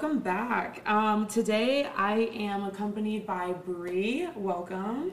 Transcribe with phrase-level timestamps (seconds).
[0.00, 0.80] welcome back.
[0.88, 4.26] Um, today I am accompanied by Bree.
[4.34, 5.12] Welcome.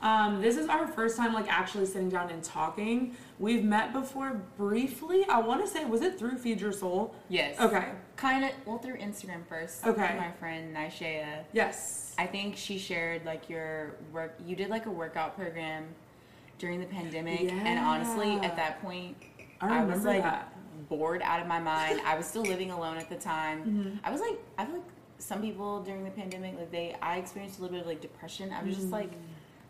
[0.00, 3.16] Um, this is our first time like actually sitting down and talking.
[3.40, 5.26] We've met before briefly.
[5.28, 7.16] I want to say was it through Feed Your Soul?
[7.28, 7.58] Yes.
[7.58, 7.88] Okay.
[8.14, 9.84] Kind of, well, through Instagram first.
[9.84, 10.14] Okay.
[10.16, 11.42] My friend Nishea.
[11.52, 12.14] Yes.
[12.16, 14.38] I think she shared like your work.
[14.46, 15.88] You did like a workout program
[16.58, 19.16] during the pandemic, and honestly, at that point,
[19.60, 20.52] I I, was like that.
[20.88, 22.00] Bored out of my mind.
[22.04, 23.58] I was still living alone at the time.
[23.60, 23.96] Mm-hmm.
[24.04, 24.84] I was like, I feel like
[25.18, 28.52] some people during the pandemic, like they, I experienced a little bit of like depression.
[28.52, 29.10] I was just like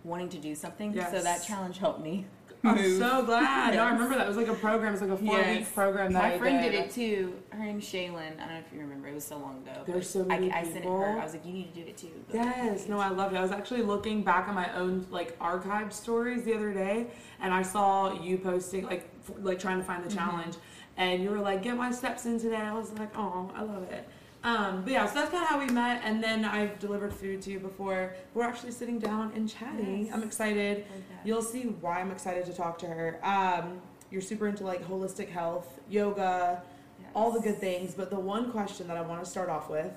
[0.04, 0.94] wanting to do something.
[0.94, 1.22] So Mm.
[1.22, 2.24] That challenge helped me.
[2.64, 2.98] I'm move.
[2.98, 3.74] so glad.
[3.74, 4.24] No, I remember that.
[4.24, 4.88] It was like a program.
[4.88, 7.34] It was like a four week program that My friend did it too.
[7.50, 8.34] Her name's Shaylin.
[8.34, 9.06] I don't know if you remember.
[9.06, 9.82] It was so long ago.
[9.86, 11.20] There's so many I, I sent it her.
[11.20, 12.10] I was like, you need to do it too.
[12.26, 13.36] But- Yes, no, I love it.
[13.36, 17.06] I was actually looking back on my own like archived stories the other day,
[17.40, 20.56] and I saw you posting like f- like trying to find the challenge,
[20.98, 23.84] and you were like, "Get my steps in today." I was like, "Oh, I love
[23.90, 24.06] it."
[24.44, 27.42] Um, but yeah, so that's kind of how we met, and then I've delivered food
[27.42, 28.14] to you before.
[28.34, 30.06] We're actually sitting down and chatting.
[30.06, 30.14] Yes.
[30.14, 30.78] I'm excited.
[30.78, 31.02] Like.
[31.24, 33.18] You'll see why I'm excited to talk to her.
[33.24, 36.62] Um, you're super into like holistic health, yoga,
[37.14, 37.94] all the good things.
[37.94, 39.92] But the one question that I want to start off with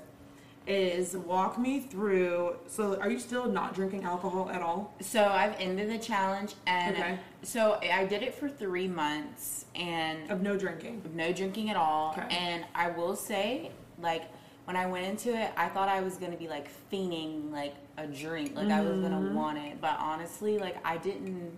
[0.67, 2.55] is walk me through.
[2.67, 4.93] So, are you still not drinking alcohol at all?
[5.01, 7.19] So I've ended the challenge, and Okay.
[7.43, 11.01] so I did it for three months, and Of no drinking.
[11.05, 12.11] of no drinking at all.
[12.17, 12.27] Okay.
[12.35, 14.23] And I will say, like,
[14.65, 18.05] when I went into it, I thought I was gonna be like fiending like a
[18.07, 19.01] drink, like I was Mm-hmm.
[19.01, 19.81] gonna want it.
[19.81, 21.57] But honestly, like I didn't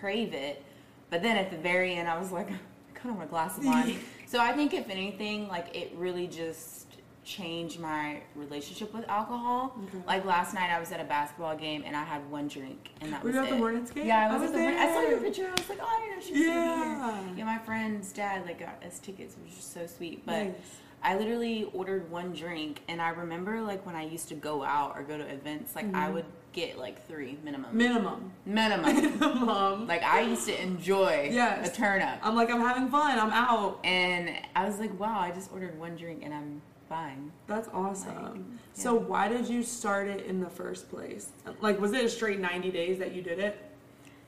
[0.00, 0.62] crave it.
[1.08, 2.58] But then at the very end, I was like, I
[2.94, 3.96] kind of want a glass of wine.
[4.26, 6.89] so I think if anything, like it really just
[7.34, 9.76] changed my relationship with alcohol.
[9.88, 10.04] Okay.
[10.06, 13.12] Like last night, I was at a basketball game and I had one drink, and
[13.12, 13.58] that Were was you at the it.
[13.58, 14.06] Hornets game?
[14.06, 14.80] Yeah, I I was, was at the.
[14.80, 15.46] I saw your picture.
[15.46, 17.24] I was like, oh, I didn't know she was Yeah.
[17.26, 17.34] here.
[17.38, 20.26] Yeah, my friend's dad like got us tickets, which was so sweet.
[20.26, 20.54] But Nice.
[21.02, 24.94] I literally ordered one drink, and I remember like when I used to go out
[24.96, 25.96] or go to events, like Mm-hmm.
[25.96, 27.70] I would get like three minimum.
[27.76, 28.32] Minimum.
[28.44, 28.84] minimum.
[29.20, 29.86] Minimum.
[29.86, 31.70] like I used to enjoy Yes.
[31.70, 33.18] a turn up, I'm like, I'm having fun.
[33.20, 33.78] I'm out.
[33.84, 37.30] and I was like, wow, I just ordered one drink and I'm fine.
[37.46, 38.22] That's awesome.
[38.22, 41.30] Like, So, why did you start it in the first place?
[41.62, 43.56] Like, was it a straight 90 days that you did it?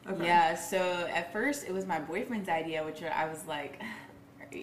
[0.09, 0.25] Okay.
[0.25, 0.55] Yeah.
[0.57, 0.79] So
[1.13, 3.83] at first, it was my boyfriend's idea, which I was like,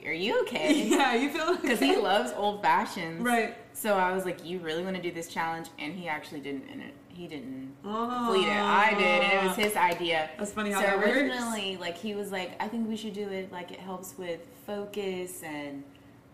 [0.05, 0.87] are you okay?
[0.87, 3.21] Yeah, you feel Because he loves old fashions.
[3.21, 3.55] Right.
[3.73, 6.65] So I was like, "You really want to do this challenge?" And he actually didn't.
[6.71, 8.25] And he didn't Oh.
[8.27, 8.59] complete it.
[8.59, 10.29] I did, and it was his idea.
[10.37, 11.09] That's funny how so that works.
[11.11, 13.51] originally, like he was like, "I think we should do it.
[13.51, 15.83] Like it helps with focus and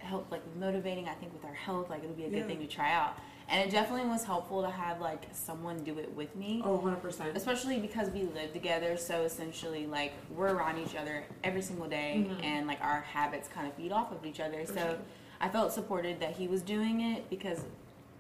[0.06, 1.08] help like with motivating.
[1.08, 2.48] I think with our health, like it'll be a good Yeah.
[2.48, 3.18] thing to try out."
[3.48, 6.62] And it definitely was helpful to have like someone do it with me.
[6.66, 7.36] Oh, 100%.
[7.36, 12.28] Especially because we live together, so essentially, like we're around each other every single day,
[12.42, 14.66] and like our habits kind of feed off of each other.
[14.66, 14.90] so Mm-hmm.
[14.90, 14.98] sure.
[15.42, 17.66] I felt supported that he was doing it because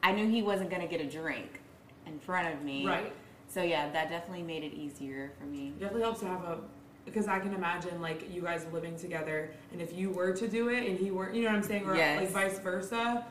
[0.03, 1.59] I knew he wasn't gonna get a drink
[2.05, 2.85] in front of me.
[2.85, 3.11] Right.
[3.47, 5.69] So yeah, that definitely made it easier for me.
[5.69, 6.59] It definitely helps to have a
[7.05, 10.69] because I can imagine like you guys living together and if you were to do
[10.69, 12.19] it and he weren't you know what I'm saying or Yes.
[12.19, 13.25] like vice versa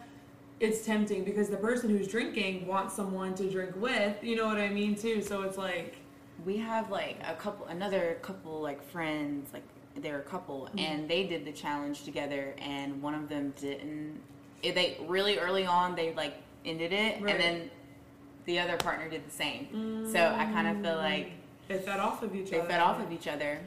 [0.60, 4.58] it's tempting because the person who's drinking wants someone to drink with you know what
[4.58, 5.96] I mean too so it's like
[6.44, 9.62] We have like a couple, another couple like friends, like
[9.96, 10.78] they're a couple, Mm-hmm.
[10.80, 14.18] and they did the challenge together, and one of them didn't.
[14.62, 17.30] They really early on they like ended it, Right.
[17.34, 17.70] and then
[18.46, 20.08] the other partner did the same.
[20.12, 21.30] So I kind of feel like
[21.68, 22.66] they fed off of each they other.
[22.68, 23.58] They fed off of each other.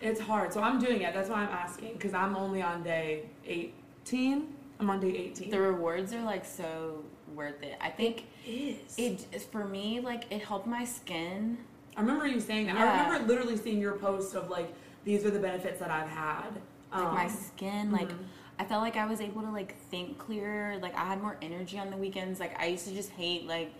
[0.00, 0.52] it's hard.
[0.52, 1.14] So I'm doing it.
[1.14, 4.48] That's why I'm asking because I'm only on day 18
[4.78, 7.02] I'm on day 18 The rewards are like so
[7.34, 7.76] worth it.
[7.80, 8.76] I think is.
[8.98, 11.58] it is for me like it helped my skin.
[11.96, 12.76] I remember you saying that.
[12.76, 14.72] I remember literally seeing your post of like
[15.04, 16.50] these are the benefits that I've had.
[16.92, 18.10] Like my Um, skin like
[18.58, 20.78] i felt like i was able to like think clearer.
[20.78, 22.38] Like i had more energy on the weekends.
[22.40, 23.72] Like i used to just hate like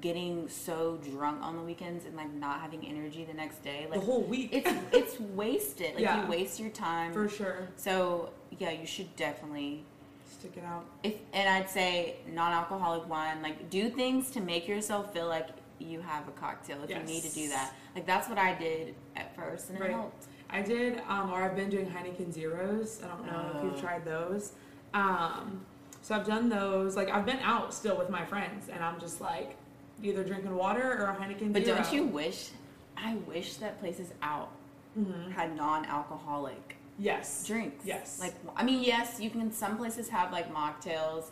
[0.00, 4.00] getting so drunk on the weekends and like not having energy the next day like
[4.00, 6.24] the whole week it's it's wasted like Yeah.
[6.24, 9.84] you waste your time for sure so yeah you should definitely
[10.30, 15.12] stick it out if and i'd say non-alcoholic wine like do things to make yourself
[15.12, 15.48] feel like
[15.78, 18.94] you have a cocktail if you need to do that like that's what i did
[19.16, 19.90] at first and Right.
[19.90, 23.00] it helped I did, um, or I've been doing Heineken Zeros.
[23.02, 23.80] I don't know if you've Oh.
[23.80, 24.52] tried those.
[24.92, 25.64] Um,
[26.02, 26.94] so I've done those.
[26.94, 29.56] Like I've been out still with my friends, and I'm just like
[30.02, 32.50] either drinking water or a Heineken But don't you wish?
[32.96, 34.50] I wish that places out
[34.98, 35.32] Mhm.
[35.32, 37.46] had non-alcoholic Yes.
[37.46, 37.84] drinks.
[37.86, 38.18] Yes.
[38.20, 39.50] Like I mean, yes, you can.
[39.52, 41.30] Some places have like mocktails.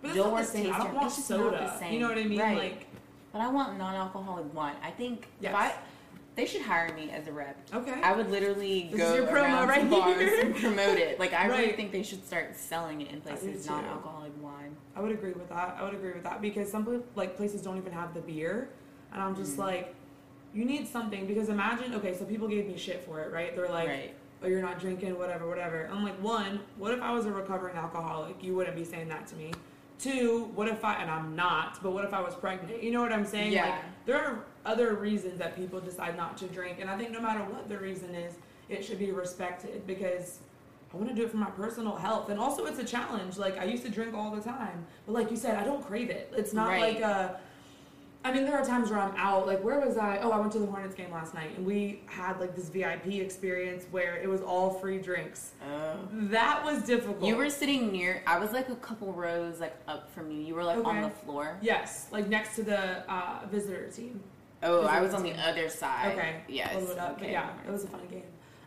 [0.00, 0.72] but it's Your not the same.
[0.74, 1.58] I don't want it's just not soda.
[1.58, 1.92] the same.
[1.92, 2.40] You know what I mean?
[2.40, 2.58] Right.
[2.58, 2.86] Like
[3.32, 4.74] But I want non-alcoholic wine.
[4.82, 5.50] I think Yes.
[5.52, 5.74] if I
[6.34, 7.58] They should hire me as a rep.
[7.74, 8.00] Okay.
[8.02, 10.40] I would literally This go is your promo around right bars here.
[10.40, 11.20] and promote it.
[11.20, 13.72] Like I really think they should start selling it in places too.
[13.72, 14.74] non-alcoholic wine.
[14.96, 15.76] I would agree with that.
[15.78, 18.70] I would agree with that because some like places don't even have the beer,
[19.12, 19.60] and I'm just Mhm.
[19.60, 19.94] like,
[20.54, 23.54] you need something because imagine okay, so people gave me shit for it, right?
[23.54, 24.14] They're like, right.
[24.42, 25.88] oh, you're not drinking, whatever, whatever.
[25.92, 28.42] I'm like, one, what if I was a recovering alcoholic?
[28.42, 29.52] You wouldn't be saying that to me.
[29.98, 32.82] Two, what if I, and I'm not, but what if I was pregnant?
[32.82, 33.52] You know what I'm saying?
[33.52, 33.66] Yeah.
[33.66, 33.74] Like,
[34.06, 37.40] there are other reasons that people decide not to drink, and I think no matter
[37.40, 38.34] what the reason is,
[38.68, 40.38] it should be respected because
[40.92, 42.28] I want to do it for my personal health.
[42.28, 43.38] And also, it's a challenge.
[43.38, 46.10] Like, I used to drink all the time, but like you said, I don't crave
[46.10, 46.32] it.
[46.36, 46.94] It's not Right.
[46.94, 47.40] like a,
[48.24, 49.48] I mean, there are times where I'm out.
[49.48, 50.18] Like, where was I?
[50.18, 53.14] Oh, I went to the Hornets game last night, and we had like this VIP
[53.20, 55.52] experience where it was all free drinks.
[55.68, 55.96] Oh.
[56.12, 57.24] That was difficult.
[57.24, 58.22] You were sitting near.
[58.26, 60.40] I was like a couple rows like up from you.
[60.40, 61.58] You were like on the floor.
[61.60, 64.20] yes, like next to the uh, visitor team.
[64.62, 66.12] Oh, I was on the other side.
[66.12, 66.42] Okay.
[66.48, 66.74] Yes.
[66.74, 67.32] A little bit up, but okay.
[67.32, 68.22] yeah, it was a fun game.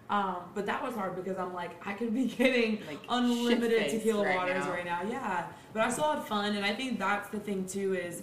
[0.09, 4.25] Um, but that was hard because I'm like, I could be getting Like, unlimited tequila
[4.25, 4.71] right waters now.
[4.71, 5.01] right now.
[5.09, 8.21] Yeah, but I still had fun, and I think that's the thing too is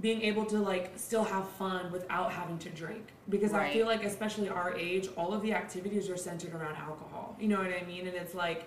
[0.00, 4.04] being able to like still have fun without having to drink because I feel like
[4.04, 7.36] especially our age, all of the activities are centered around alcohol.
[7.38, 8.06] You know what I mean?
[8.06, 8.64] And it's like,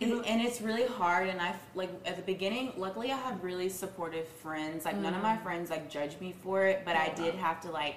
[0.00, 3.68] And, and it's really hard and i like at the beginning luckily i had really
[3.70, 5.42] supportive friends like none of my Mm.
[5.42, 7.96] friends like judged me for it but i did have to like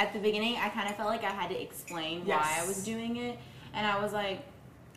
[0.00, 2.84] at the beginning i kind of felt like i had to explain why i was
[2.84, 3.38] doing it
[3.72, 4.40] and i was like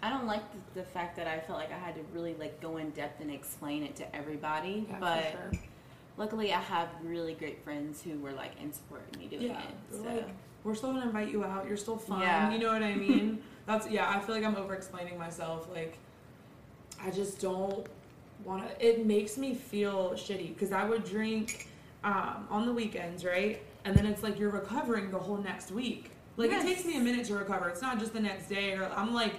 [0.01, 2.59] i don't like the, the fact that i felt like i had to really like
[2.59, 5.51] go in depth and explain it to everybody yeah, but sure.
[6.17, 9.59] luckily i have really great friends who were like in support of me doing Yeah,
[9.61, 10.27] it so like,
[10.63, 11.67] we're still gonna invite you out.
[11.67, 12.21] You're still fun.
[12.21, 12.51] Yeah.
[12.51, 13.41] You know what I mean?
[13.65, 14.07] That's yeah.
[14.07, 15.67] I feel like I'm over explaining myself.
[15.73, 15.97] Like,
[17.03, 17.88] I just don't
[18.44, 18.86] want to.
[18.86, 21.68] It makes me feel shitty because I would drink
[22.03, 23.62] um, on the weekends, right?
[23.86, 26.12] And then it's like you're recovering the whole next week.
[26.38, 26.63] Like Yes.
[26.63, 27.69] it takes me a minute to recover.
[27.69, 28.74] It's not just the next day.
[28.74, 29.33] Or I'm like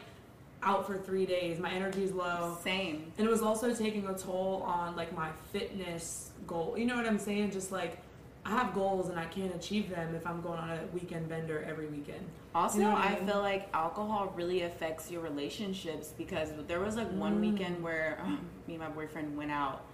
[0.63, 1.59] out for three days.
[1.59, 2.57] My energy's low.
[2.63, 6.75] same And it was also taking a toll on like my fitness goal.
[6.77, 7.51] You know what I'm saying?
[7.53, 7.99] Just like
[8.45, 11.65] I have goals and I can't achieve them if I'm going on a weekend bender
[11.69, 12.25] every weekend.
[12.55, 16.97] Also, You know I I, feel like alcohol really affects your relationships because there was
[16.97, 17.53] like one Mm.
[17.53, 19.85] weekend where um, me and my boyfriend went out.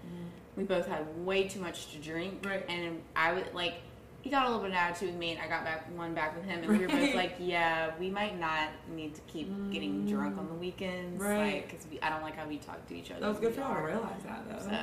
[0.56, 2.64] We both had way too much to drink, Right.
[2.68, 3.74] and I would like.
[4.22, 6.12] He got a little bit of an attitude with me, and I got back one
[6.12, 9.48] back with him, and we were both like, "Yeah, we might not need to keep
[9.70, 11.64] getting drunk on the weekends, Right.
[11.70, 13.20] Because we, I don't like how we talk to each other.
[13.20, 14.64] That was good for we y'all to realize that though.
[14.68, 14.78] So,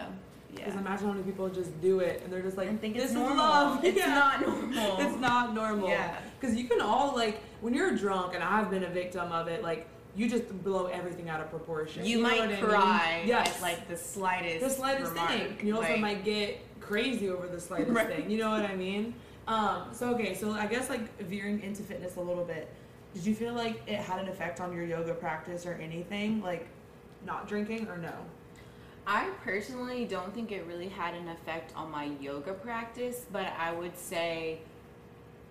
[0.55, 2.95] Because yeah, imagine how many people just do it and they're just like, and think
[2.95, 3.83] this it's is love.
[3.83, 4.13] It's Yeah.
[4.15, 4.97] not normal.
[4.99, 5.89] It's not normal.
[5.89, 6.17] Yeah.
[6.39, 9.63] Because you can all like when you're drunk, and I've been a victim of it.
[9.63, 12.05] Like you just blow everything out of proportion.
[12.05, 12.63] You, know might what I mean?
[12.63, 13.55] cry Yes.
[13.57, 15.29] at like the slightest, the slightest remark.
[15.31, 15.57] thing.
[15.67, 18.07] You also Like, might get crazy over the slightest Right.
[18.07, 18.29] thing.
[18.29, 19.13] You know what I mean?
[19.47, 22.69] Um, so okay, so I guess like veering into fitness a little bit.
[23.13, 26.41] Did you feel like it had an effect on your yoga practice or anything?
[26.41, 26.67] Like
[27.25, 28.13] not drinking or no?
[29.07, 33.71] I personally don't think it really had an effect on my yoga practice, but I
[33.71, 34.59] would say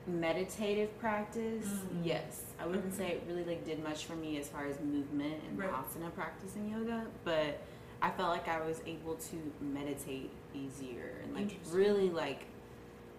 [0.07, 2.05] meditative practice, Mm.
[2.05, 2.43] yes.
[2.61, 2.97] I wouldn't Okay.
[2.97, 5.71] say it really like did much for me as far as movement and Right.
[5.71, 7.61] asana practice in yoga, but
[8.03, 12.45] I felt like I was able to meditate easier and like really like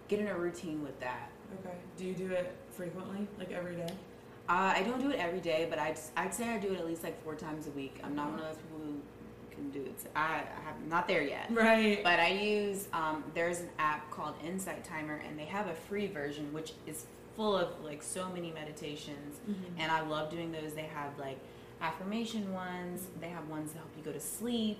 [0.06, 1.30] get in a routine with that.
[1.60, 1.74] Okay.
[1.96, 3.88] Do you do it frequently, like every day?
[4.48, 6.86] Uh, I don't do it every day, but I'd, I'd say I do it at
[6.86, 7.98] least like four times a week.
[8.04, 9.00] I'm not one of those people who
[9.56, 9.94] can do it.
[10.14, 11.48] I, I have not there yet.
[11.50, 12.02] Right.
[12.04, 16.06] But I use um, there's an app called Insight Timer, and they have a free
[16.06, 19.54] version which is full of like so many meditations, Mhm.
[19.78, 20.72] and I love doing those.
[20.74, 21.38] They have like
[21.80, 23.06] affirmation ones.
[23.20, 24.78] They have ones that help you go to sleep.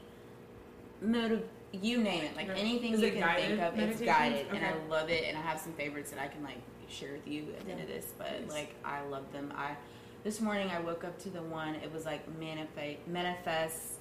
[1.02, 2.56] Motive, you name it, like Right.
[2.59, 5.25] anything Is you can think of, it's guided, and I love it.
[5.25, 6.56] And I have some favorites that I can like
[6.88, 8.06] share with you at the end of this.
[8.16, 8.50] But Nice.
[8.50, 9.52] like I love them.
[9.56, 9.76] I
[10.25, 11.75] this morning I woke up to the one.
[11.76, 13.96] It was like manifest manifest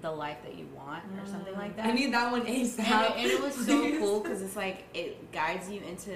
[0.00, 1.86] the life that you want or something like that.
[1.86, 2.78] I need that one ASAP.
[2.80, 6.14] And it, and it was so cool because it's like it guides you into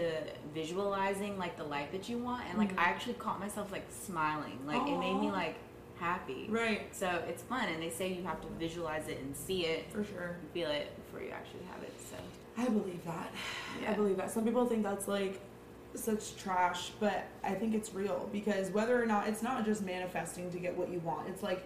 [0.54, 2.78] visualizing like the life that you want, and like Mhm.
[2.78, 5.56] I actually caught myself like smiling, like it made me like
[5.98, 6.46] happy.
[6.48, 6.94] Right.
[6.94, 10.04] So it's fun, and they say you have to visualize it and see it, For
[10.04, 10.36] sure.
[10.52, 11.92] feel it before you actually have it.
[12.10, 12.16] So
[12.56, 13.32] I believe that.
[13.86, 14.30] I believe that.
[14.30, 15.40] Some people think that's like
[15.94, 20.50] such trash, but I think it's real because whether or not it's not just manifesting
[20.52, 21.28] to get what you want.
[21.28, 21.62] It's like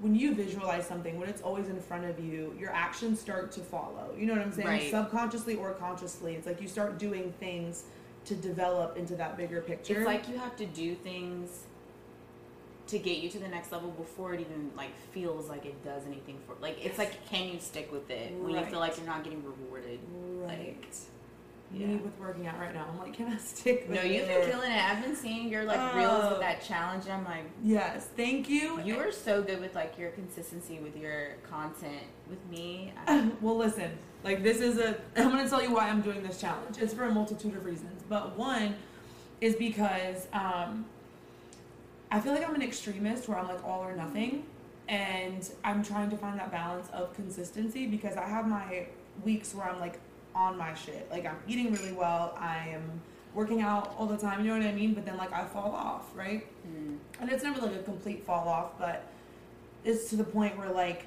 [0.00, 3.60] when you visualize something, when it's always in front of you, your actions start to
[3.60, 4.14] follow.
[4.18, 4.68] You know what I'm saying?
[4.68, 4.90] Right.
[4.90, 6.34] Subconsciously or consciously.
[6.34, 7.84] It's like you start doing things
[8.24, 9.98] to develop into that bigger picture.
[9.98, 11.64] it's like you have to do things
[12.86, 16.04] to get you to the next level before it even like feels like it does
[16.06, 19.06] anything for like it's like can you stick with it when you feel like you're
[19.06, 20.00] not getting rewarded
[20.42, 20.58] right.
[20.58, 20.76] me
[21.72, 21.86] Yeah.
[21.96, 22.86] with working out right now.
[22.90, 24.82] I'm like, can I stick with No, you've been killing it.
[24.84, 26.30] I've been seeing your like reels Oh.
[26.30, 28.80] with that challenge, and I'm like, Yes, thank you.
[28.82, 32.02] you are so good with like your consistency with your content.
[32.28, 33.90] With me, I, well, listen,
[34.24, 34.96] like this is a.
[35.16, 36.78] I'm going to tell you why I'm doing this challenge.
[36.78, 38.74] It's for a multitude of reasons, but one
[39.40, 40.84] is because um,
[42.10, 44.44] I feel like I'm an extremist where I'm like all or nothing,
[44.88, 48.86] and I'm trying to find that balance of consistency because I have my
[49.24, 49.98] weeks where I'm like
[50.34, 53.00] on my shit, like I'm eating really well, I am
[53.34, 54.94] working out all the time, you know what I mean?
[54.94, 56.46] But then like I fall off, right?
[56.66, 59.06] mm, and it's never like a complete fall off, but
[59.84, 61.06] it's to the point where like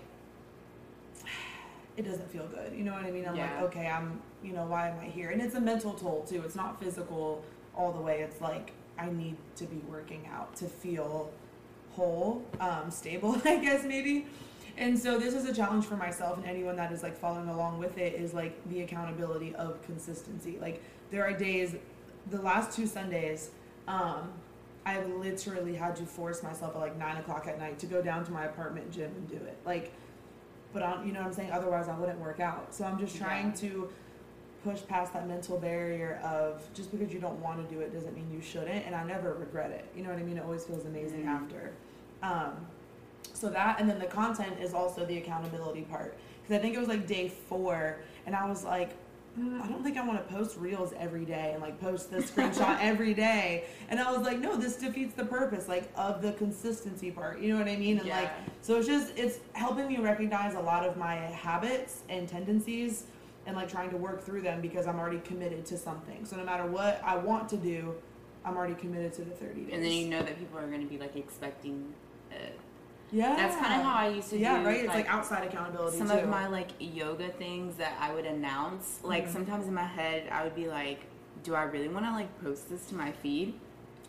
[1.98, 2.74] it doesn't feel good.
[2.76, 3.28] You know what I mean?
[3.28, 3.54] I'm Yeah.
[3.56, 5.30] like, okay, I'm, you know, why am I here?
[5.30, 6.42] And it's a mental toll too.
[6.46, 7.44] It's not physical
[7.76, 8.22] all the way.
[8.22, 11.32] It's like I need to be working out to feel
[11.96, 14.26] whole, um, stable, I guess maybe.
[14.78, 17.78] And so this is a challenge for myself and anyone that is like following along
[17.80, 20.58] with it is like the accountability of consistency.
[20.60, 21.76] Like there are days,
[22.32, 23.52] the last two Sundays,
[23.88, 24.30] um,
[24.86, 28.26] I literally had to force myself at like nine o'clock at night to go down
[28.26, 29.58] to my apartment gym and do it.
[29.66, 29.94] Like,
[30.74, 31.52] but I, you know what I'm saying?
[31.52, 32.74] Otherwise, I wouldn't work out.
[32.74, 33.56] So I'm just trying Yeah.
[33.70, 33.90] to
[34.64, 38.16] push past that mental barrier of just because you don't want to do it doesn't
[38.16, 38.86] mean you shouldn't.
[38.88, 39.86] And I never regret it.
[39.96, 40.38] You know what I mean?
[40.38, 41.28] It always feels amazing Mhm.
[41.28, 41.72] after.
[42.24, 42.66] Um,
[43.34, 46.18] so that, and then the content is also the accountability part.
[46.42, 48.92] Because I think it was like day four, and I was like,
[49.40, 52.18] "Mm, I don't think I want to post reels every day and like post the
[52.18, 53.66] screenshot every day.
[53.90, 57.40] And I was like, no, this defeats the purpose like of the consistency part.
[57.40, 58.00] You know what I mean?
[58.00, 62.28] And like, so it's just it's helping me recognize a lot of my habits and
[62.28, 63.06] tendencies
[63.46, 66.26] and like trying to work through them because I'm already committed to something.
[66.26, 67.96] So no matter what I want to do,
[68.46, 69.70] I'm already committed to the 30 days.
[69.74, 71.94] and then you know that people are going to be like expecting.
[73.14, 74.64] Yeah, That's kind of how I used to yeah, do.
[74.64, 74.84] Yeah, right.
[74.86, 76.16] It's like, outside accountability some too.
[76.16, 79.00] of my like yoga things that I would announce.
[79.04, 79.34] Like Mhm.
[79.34, 81.02] sometimes in my head, I would be like,
[81.44, 83.54] "Do I really want to like post this to my feed?"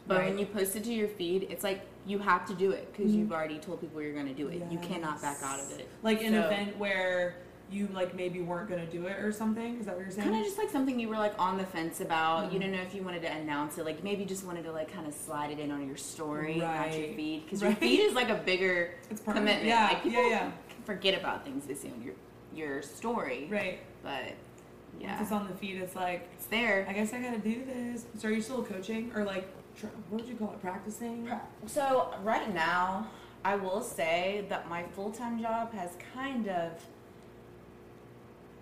[0.07, 2.93] But when you post it to your feed, it's like you have to do it
[2.93, 3.19] because Mhm.
[3.19, 4.63] you've already told people you're going to do it.
[4.71, 5.89] You cannot back out of it.
[6.03, 7.37] like an event where
[7.71, 9.79] you like maybe weren't gonna do it or something.
[9.81, 10.29] Is that what you're saying?
[10.29, 12.53] Kind of just like something you were like on the fence about.
[12.53, 12.63] You Mhm.
[12.63, 13.85] didn't know if you wanted to announce it.
[13.85, 16.57] Like maybe you just wanted to like kind of slide it in on your story,
[16.57, 17.71] not your feed, because Right.
[17.71, 19.67] your feed is like a bigger it's part commitment.
[19.67, 20.51] Yeah, like people yeah, yeah.
[20.85, 22.15] forget about things they see on your
[22.55, 23.81] your story, Right.
[24.05, 24.23] but
[25.01, 26.87] yeah, Once it's on the feed, it's like it's there.
[26.89, 28.07] I guess I gotta do this.
[28.19, 29.49] So are you still coaching or like
[30.09, 30.61] what would you call it?
[30.61, 31.29] Practicing?
[31.67, 33.09] So right now,
[33.45, 36.73] I will say that my full time job has kind of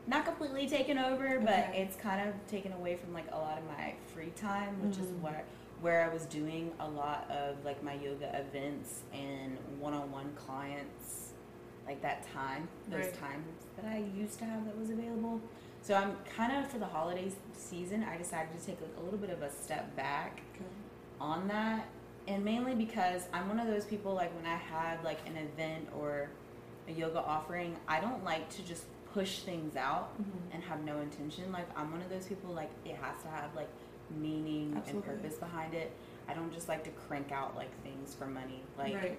[0.06, 1.82] not completely taken over, but Okay.
[1.82, 5.06] it's kind of taken away from like a lot of my free time, which is
[5.10, 5.20] Mhm.
[5.20, 5.44] where
[5.80, 10.32] where I was doing a lot of like my yoga events and one on one
[10.36, 11.32] clients,
[11.86, 13.14] like that time, those Right.
[13.14, 15.40] times that I used to have that was available.
[15.80, 19.18] So I'm kind of for the holiday season, I decided to take like a little
[19.18, 20.64] bit of a step back Okay.
[21.20, 21.86] on that
[22.28, 25.88] and mainly because i'm one of those people like when i have like an event
[25.98, 26.28] or
[26.88, 30.54] a yoga offering i don't like to just push things out Mhm.
[30.54, 33.54] and have no intention like i'm one of those people like it has to have
[33.54, 33.68] like
[34.10, 35.10] meaning Absolutely.
[35.12, 35.92] and purpose behind it
[36.28, 39.18] i don't just like to crank out like things for money like right.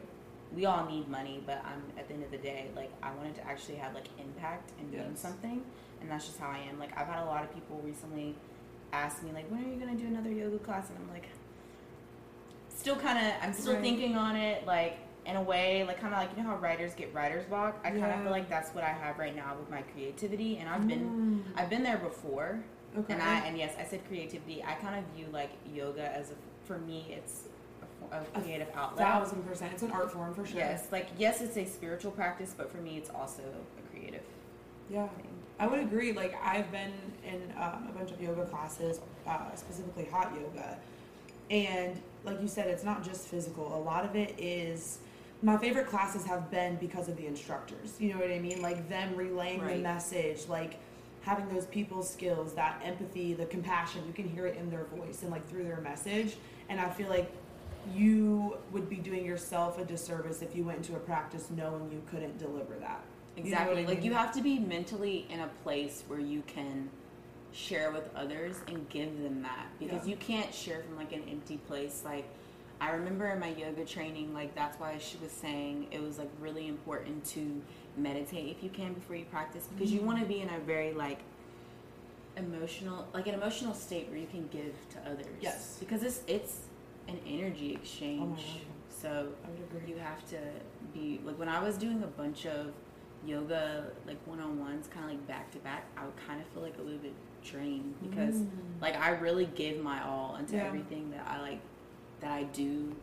[0.55, 3.35] we all need money but i'm at the end of the day like i wanted
[3.35, 5.19] to actually have like impact and mean Yes.
[5.19, 5.63] something
[6.01, 8.35] and that's just how i am like i've had a lot of people recently
[8.93, 11.27] ask me like when are you going to do another yoga class and i'm like
[12.69, 13.81] still kind of i'm still Right.
[13.81, 16.93] thinking on it like in a way like kind of like you know how writers
[16.93, 18.21] get writer's block i kind of Yeah.
[18.23, 21.59] feel like that's what i have right now with my creativity and i've been Mm.
[21.59, 22.59] i've been there before
[22.97, 23.13] okay.
[23.13, 26.33] and i and yes i said creativity i kind of view like yoga as a
[26.65, 27.43] for me it's
[28.11, 29.71] a, a creative outlet thousand percent.
[29.73, 30.57] It's an art form for sure.
[30.59, 34.21] Yes, like yes, it's a spiritual practice, but for me, it's also a creative
[34.89, 35.07] Yeah.
[35.07, 35.27] thing.
[35.57, 36.11] I would agree.
[36.11, 36.91] Like I've been
[37.25, 40.77] in um, a bunch of yoga classes, uh, specifically hot yoga,
[41.49, 43.73] and like you said, it's not just physical.
[43.75, 44.99] A lot of it is.
[45.43, 47.95] My favorite classes have been because of the instructors.
[47.99, 48.61] You know what I mean?
[48.61, 50.79] Like them relaying the message, like
[51.21, 54.01] having those people skills, that empathy, the compassion.
[54.07, 56.37] You can hear it in their voice and like through their message.
[56.69, 57.29] And I feel like
[57.93, 62.01] you would be doing yourself a disservice if you went into a practice knowing you
[62.09, 63.01] couldn't deliver that.
[63.35, 63.85] You know Exactly.
[63.85, 64.05] Like mean?
[64.05, 66.89] you have to be mentally in a place where you can
[67.51, 70.11] share with others and give them that because Yeah.
[70.11, 72.03] you can't share from like an empty place.
[72.05, 72.29] Like
[72.81, 76.29] I remember in my yoga training, like that's why she was saying it was like
[76.41, 77.61] really important to
[77.95, 80.05] meditate if you can before you practice because you Mhm.
[80.05, 81.19] want to be in a very like
[82.35, 85.27] emotional like an emotional state where you can give to others.
[85.39, 85.77] Yes.
[85.79, 86.61] Because it's it's
[87.07, 88.37] an energy Oh exchange.
[88.37, 88.61] God.
[88.89, 89.93] so I would agree.
[89.93, 90.37] you have to
[90.93, 92.73] be like when I was doing a bunch of
[93.25, 95.85] yoga like one on ones, kind of like back to back.
[95.95, 97.13] I would kind of feel like a little bit
[97.43, 98.49] drained because Mm.
[98.81, 100.65] like I really give my all into Yeah.
[100.65, 101.59] everything that I like
[102.23, 102.95] that I do.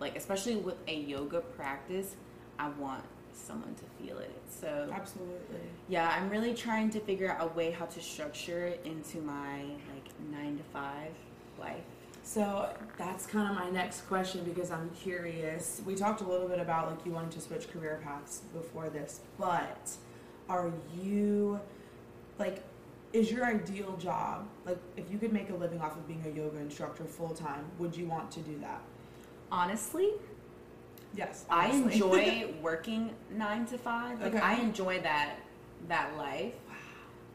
[0.00, 2.16] Like especially with a yoga practice,
[2.58, 4.42] I want someone to feel it.
[4.48, 5.60] So Absolutely.
[5.88, 9.62] yeah, I'm really trying to figure out a way how to structure it into my
[9.92, 11.12] like nine to five
[11.58, 11.82] life.
[12.22, 15.82] So that's kind of my next question because I'm curious.
[15.86, 19.20] We talked a little bit about like you wanted to switch career paths before this,
[19.38, 19.90] but
[20.48, 21.60] are you
[22.38, 22.62] like
[23.14, 26.36] is your ideal job like if you could make a living off of being a
[26.36, 28.82] yoga instructor full time, would you want to do that?
[29.50, 30.10] Honestly,
[31.16, 31.44] Yes.
[31.48, 34.20] I enjoy working nine to five.
[34.20, 34.42] Like Okay.
[34.42, 35.36] I enjoy that
[35.88, 36.54] that life.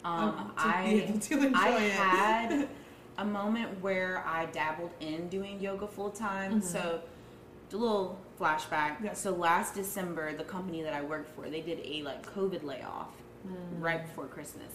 [0.04, 1.92] Um, I able to enjoy I it.
[1.94, 2.68] had
[3.18, 6.60] a moment where I dabbled in doing yoga full time.
[6.62, 6.64] Mhm.
[6.64, 7.02] So,
[7.72, 9.02] a little flashback.
[9.04, 9.14] Yeah.
[9.14, 13.10] So last December, the company that I worked for, they did a like COVID layoff
[13.48, 13.82] Mm.
[13.82, 14.74] right before Christmas.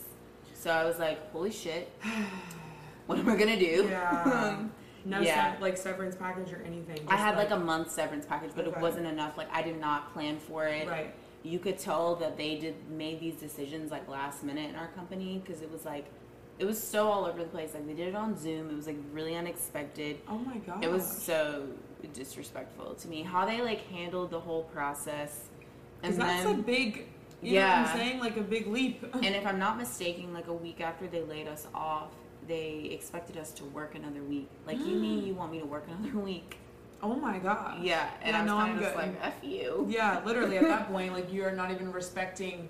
[0.65, 1.93] So I was like, holy shit,
[3.07, 3.87] what am I gonna do?
[3.91, 4.57] Yeah.
[5.07, 5.53] No Yeah.
[5.53, 7.01] sev- like severance package or anything.
[7.09, 8.75] I had like a month severance package, but Okay.
[8.75, 9.37] it wasn't enough.
[9.37, 10.89] Like I did not plan for it.
[10.89, 11.15] right.
[11.43, 15.43] You could tell that they did made these decisions like last minute in our company
[15.45, 16.07] because it was like
[16.59, 17.75] it was so all over the place.
[17.75, 18.71] Like they did it on Zoom.
[18.71, 20.21] It was like really unexpected.
[20.27, 20.83] Oh my god.
[20.83, 21.67] It was so
[22.15, 25.51] disrespectful to me how they like handled the whole process.
[26.03, 27.09] And Because that's a big.
[27.45, 27.87] You know what Yeah.
[27.93, 28.21] I'm saying?
[28.21, 29.03] Like a big leap.
[29.15, 32.09] and if I'm not mistaken, like a week after they laid us off,
[32.49, 34.49] they expected us to work another week.
[34.67, 35.27] Like you mean mm.
[35.27, 36.59] you want me to work another week?
[37.03, 37.83] oh my god.
[37.83, 38.97] Yeah, and Yeah, I was no, I'm just good.
[38.97, 42.67] like, "F you." Yeah, literally at that point, like you are not even respecting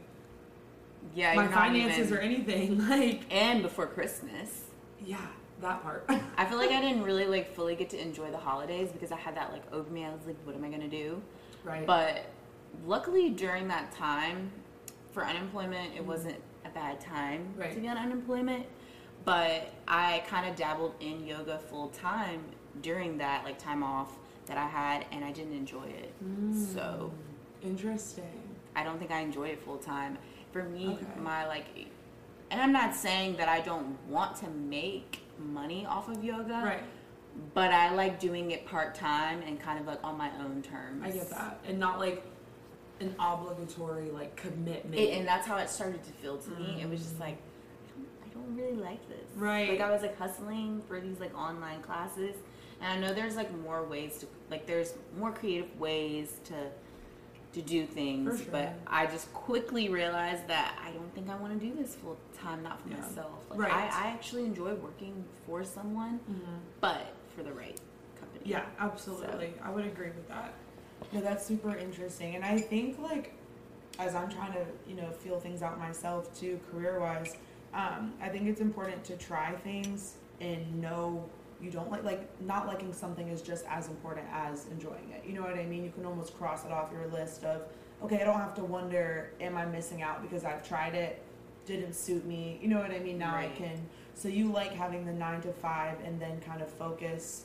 [1.14, 2.88] Yeah, my finances even- or anything.
[2.88, 4.64] Like, And before Christmas,
[5.04, 5.18] yeah,
[5.60, 6.04] that part.
[6.36, 9.16] I feel like I didn't really like fully get to enjoy the holidays because I
[9.16, 10.04] had that like over me.
[10.04, 11.22] I was like, what am I gonna do?
[11.62, 11.86] right.
[11.86, 12.26] But
[12.86, 14.50] luckily during that time,
[15.14, 16.34] for unemployment, it wasn't
[16.66, 17.72] a bad time Right.
[17.72, 18.66] to be on unemployment.
[19.24, 22.42] But I kind of dabbled in yoga full time
[22.82, 26.12] during that like time off that I had, and I didn't enjoy it.
[26.22, 26.52] Mm.
[26.74, 27.10] So
[27.62, 28.42] interesting.
[28.76, 30.18] I don't think I enjoyed it full time.
[30.52, 31.06] For me, Okay.
[31.20, 31.64] my like,
[32.50, 36.82] and I'm not saying that I don't want to make money off of yoga, Right.
[37.54, 41.02] but I like doing it part time and kind of like on my own terms.
[41.02, 42.22] I get that, and not like
[43.00, 44.94] an obligatory like commitment.
[44.94, 46.78] It, and that's how it started to feel to me.
[46.80, 49.24] It was just like, I don't, I don't really like this.
[49.36, 49.68] Right.
[49.70, 52.36] Like I was like hustling for these like online classes,
[52.80, 56.54] and I know there's like more ways to like there's more creative ways to
[57.54, 58.48] to do things, sure.
[58.50, 62.16] but I just quickly realized that I don't think I want to do this full
[62.36, 62.96] time, not for Yeah.
[62.96, 63.44] myself.
[63.48, 63.72] Like Right.
[63.72, 66.58] I, I actually enjoy working for someone, Mhm.
[66.80, 67.80] but for the right
[68.18, 68.42] company.
[68.50, 69.54] Yeah, absolutely.
[69.62, 70.52] I would agree with that.
[71.14, 72.34] No, that's super interesting.
[72.34, 73.32] And I think like
[74.00, 77.36] as I'm trying to, you know, feel things out myself too, career wise,
[77.72, 81.24] um, I think it's important to try things and know
[81.60, 85.24] you don't like like not liking something is just as important as enjoying it.
[85.24, 85.84] You know what I mean?
[85.84, 87.62] You can almost cross it off your list of
[88.02, 91.22] okay, I don't have to wonder am I missing out because I've tried it,
[91.64, 92.58] didn't suit me.
[92.60, 93.18] You know what I mean?
[93.18, 93.80] Now I can
[94.14, 97.44] so you like having the 9 to 5 and then kind of focus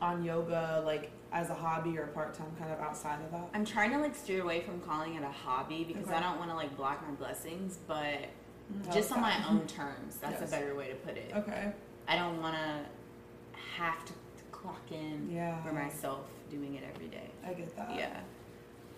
[0.00, 3.50] on yoga like as a hobby or part time kind of outside of that.
[3.52, 6.14] I'm trying to like steer away from calling it a hobby because Okay.
[6.14, 8.28] I don't want to like block my blessings, but
[8.72, 10.16] Mm, just on my own terms.
[10.22, 10.48] That's Yes.
[10.48, 11.32] a better way to put it.
[11.36, 11.70] Okay.
[12.08, 15.62] I don't want to have to, to clock in Yeah.
[15.62, 17.28] for myself doing it every day.
[17.46, 17.94] I get that.
[17.94, 18.20] yeah.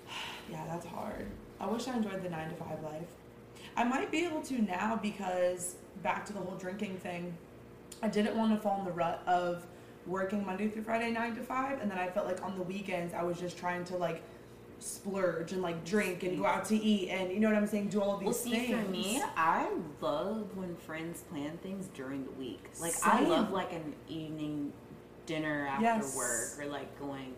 [0.49, 1.27] Yeah, that's hard.
[1.59, 3.09] I wish I enjoyed the nine to five life.
[3.77, 7.37] I might be able to now because back to the whole drinking thing.
[8.03, 9.66] I didn't want to fall in the rut of
[10.07, 13.12] working Monday through Friday nine to five, and then I felt like on the weekends
[13.14, 14.23] I was just trying to like
[14.79, 17.88] splurge and like drink and go out to eat and you know what I'm saying,
[17.88, 18.85] do all of these Well, see, things.
[18.85, 19.69] for me, I
[20.01, 22.69] love when friends plan things during the week.
[22.81, 24.73] Like, I love like an evening
[25.25, 26.14] dinner after Yes.
[26.16, 27.35] work, or like going,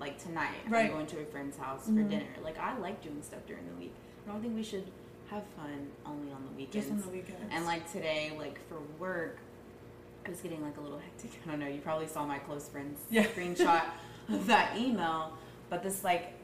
[0.00, 0.86] like tonight, Right.
[0.86, 2.02] I'm going to a friend's house Mhm.
[2.04, 2.26] for dinner.
[2.42, 3.92] Like, I like doing stuff during the week.
[4.26, 4.90] I don't think we should
[5.30, 6.72] have fun only on the weekends.
[6.88, 7.50] just on the weekends.
[7.50, 9.38] And like today, like for work,
[10.28, 11.30] I was getting like a little hectic.
[11.46, 11.66] I don't know.
[11.66, 13.24] You probably saw my close friends Yeah.
[13.36, 13.82] screenshot
[14.28, 15.32] of that email.
[15.70, 16.34] But this like,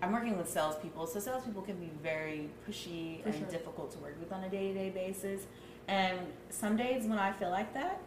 [0.00, 3.48] I'm working with salespeople, so salespeople can be very pushy For and sure.
[3.48, 5.42] difficult to work with on a day to day basis.
[5.88, 6.18] And
[6.50, 8.00] some days when I feel like that,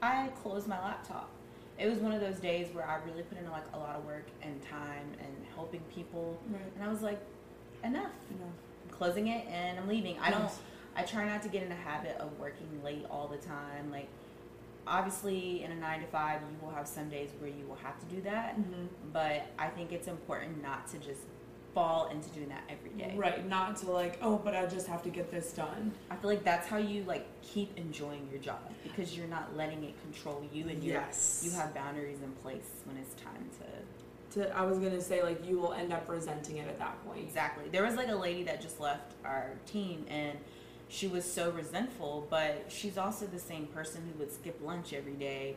[0.00, 1.28] I close my laptop.
[1.76, 4.04] It was one of those days where I really put in like a lot of
[4.04, 6.60] work and time and helping people, right.
[6.76, 7.18] and I was like,
[7.84, 8.10] enough.
[8.30, 8.46] Know.
[8.84, 10.18] I'm closing it and I'm leaving.
[10.20, 10.50] I don't.
[10.96, 13.90] I try not to get in a habit of working late all the time.
[13.92, 14.08] Like,
[14.88, 17.98] obviously, in a nine to five, you will have some days where you will have
[18.00, 18.56] to do that.
[18.58, 18.88] Mhm.
[19.12, 21.20] But I think it's important not to just
[21.74, 23.14] fall into doing that every day.
[23.16, 25.92] Right, not to like, oh, but I just have to get this done.
[26.10, 29.84] I feel like that's how you like keep enjoying your job because you're not letting
[29.84, 31.42] it control you and you Yes.
[31.44, 35.46] you have boundaries in place when it's time to To I was gonna say like
[35.48, 37.20] you will end up resenting it at that point.
[37.20, 37.68] Exactly.
[37.70, 40.38] There was like a lady that just left our team and
[40.88, 45.14] she was so resentful, but she's also the same person who would skip lunch every
[45.14, 45.56] day,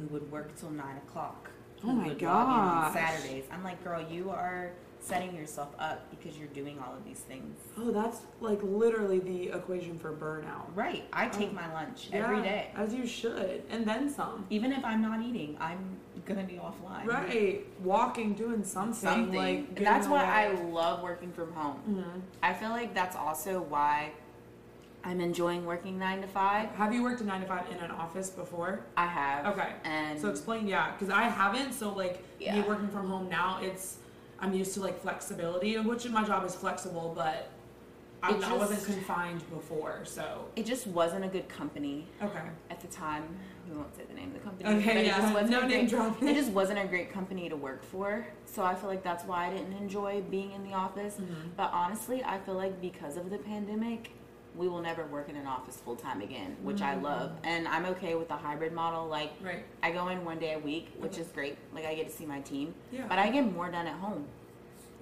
[0.00, 1.50] who would work till nine o'clock.
[1.84, 2.92] Oh who my in on.
[2.92, 3.44] Saturdays.
[3.50, 7.58] I'm like, girl, you are setting yourself up because you're doing all of these things.
[7.76, 10.66] Oh, that's like literally the equation for burnout.
[10.76, 11.04] Right.
[11.12, 11.54] I take Oh.
[11.54, 12.70] my lunch every Yeah, day.
[12.76, 13.64] As you should.
[13.68, 14.46] And then some.
[14.50, 17.06] Even if I'm not eating, I'm gonna be offline.
[17.06, 17.66] Right.
[17.82, 18.94] Walking, doing something.
[18.94, 19.34] Something.
[19.36, 21.80] Like that's why I love working from home.
[21.88, 22.20] Mhm.
[22.42, 24.12] I feel like that's also why
[25.04, 26.70] I'm enjoying working nine to five.
[26.70, 28.84] Have you worked a nine to five in an office before?
[28.96, 29.46] I have.
[29.46, 29.72] Okay.
[29.84, 31.72] And So explain, yeah, because I haven't.
[31.72, 32.66] So like me Yeah.
[32.66, 33.98] working from home now, it's
[34.38, 37.50] I'm used to like flexibility, which my job is flexible, but
[38.24, 40.04] I, wasn't confined before.
[40.04, 43.24] So it just wasn't a good company okay, at the time.
[43.68, 44.68] We won't say the name of the company.
[44.78, 46.28] Okay, but it yeah, just wasn't no name great, dropping.
[46.28, 48.24] It just wasn't a great company to work for.
[48.44, 51.16] So I feel like that's why I didn't enjoy being in the office.
[51.16, 51.56] Mhm.
[51.56, 54.12] But honestly, I feel like because of the pandemic,
[54.56, 57.02] we will never work in an office full time again, which I Mm.
[57.02, 57.32] love.
[57.44, 59.06] And I'm okay with the hybrid model.
[59.06, 61.22] Like right, I go in one day a week, which Okay.
[61.22, 61.56] is great.
[61.74, 62.74] Like I get to see my team.
[62.90, 64.26] yeah, But I get more done at home.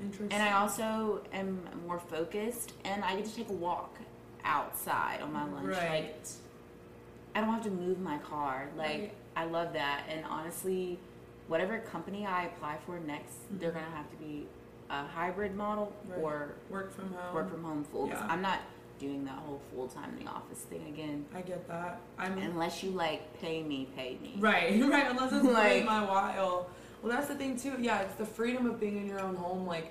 [0.00, 0.32] interesting.
[0.32, 3.98] And I also am more focused and I get to take a walk
[4.44, 5.66] outside on my lunch.
[5.66, 6.28] Like right,
[7.34, 8.68] I don't have to move my car.
[8.76, 9.12] Like Right.
[9.36, 10.04] I love that.
[10.08, 10.98] And honestly,
[11.48, 14.46] whatever company I apply for next, they're gonna have to be
[14.88, 16.18] a hybrid model Right.
[16.20, 17.34] or work from home.
[17.34, 18.08] work from home full.
[18.08, 18.26] Yeah.
[18.28, 18.60] I'm not
[19.00, 21.24] doing that whole full time in the office thing again.
[21.34, 21.98] I get that.
[22.18, 24.34] I'm Unless you like pay me, pay me.
[24.38, 25.10] Right, right.
[25.10, 26.68] Unless it's Like- my while.
[27.02, 27.76] Well, that's the thing too.
[27.80, 29.90] Yeah, it's the freedom of being in your own home, like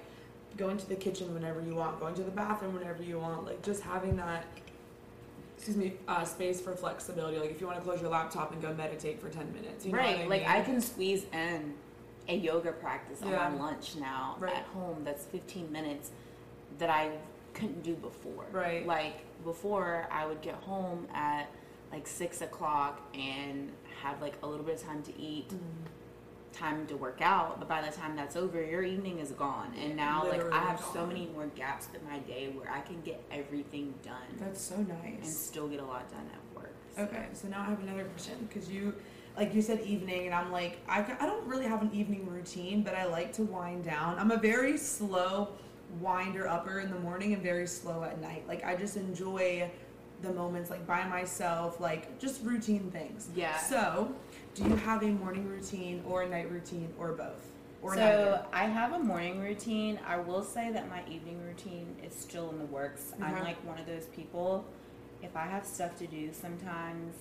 [0.58, 3.64] going to the kitchen whenever you want, going to the bathroom whenever you want, like
[3.64, 4.46] just having that.
[5.58, 7.38] Excuse me, uh, space for flexibility.
[7.40, 9.92] Like if you want to close your laptop and go meditate for ten minutes, you
[9.92, 10.18] know right.
[10.20, 10.50] what I like mean?
[10.52, 11.74] I can squeeze in
[12.30, 13.50] a yoga practice on Yeah.
[13.50, 14.56] my lunch now Right.
[14.56, 16.12] at home that's 15 minutes
[16.78, 17.10] that I
[17.54, 18.46] couldn't do before.
[18.52, 18.86] Right.
[18.86, 21.50] Like before, I would get home at
[21.92, 23.72] like six o'clock and
[24.04, 25.58] have like a little bit of time to eat, Mhm.
[26.54, 27.60] time to work out.
[27.60, 29.74] But by the time that's over, your evening is gone.
[29.80, 33.02] And now, like, I have so many more gaps in my day where I can
[33.02, 35.16] get everything done That's so nice.
[35.22, 36.74] and still get a lot done at work.
[36.96, 38.94] So- Okay, so now I have another question because you,
[39.38, 42.84] like you said, evening, and I'm like, I, I don't really have an evening routine,
[42.84, 44.18] but I like to wind down.
[44.20, 45.50] I'm a very slow
[46.00, 48.48] winder upper in the morning and very slow at night.
[48.48, 49.70] Like I just enjoy
[50.22, 53.30] the moments like by myself, like just routine things.
[53.36, 53.58] Yeah.
[53.58, 54.14] So,
[54.56, 57.46] do you have a morning routine or a night routine or both?
[57.82, 58.46] Or so neither?
[58.52, 60.00] I have a morning routine.
[60.06, 63.14] I will say that my evening routine is still in the works.
[63.22, 63.44] I'm uh-huh.
[63.44, 64.66] like one of those people.
[65.22, 67.14] If I have stuff to do, sometimes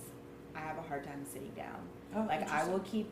[0.55, 1.79] I have a hard time sitting down.
[2.15, 3.09] Oh, like I will keep.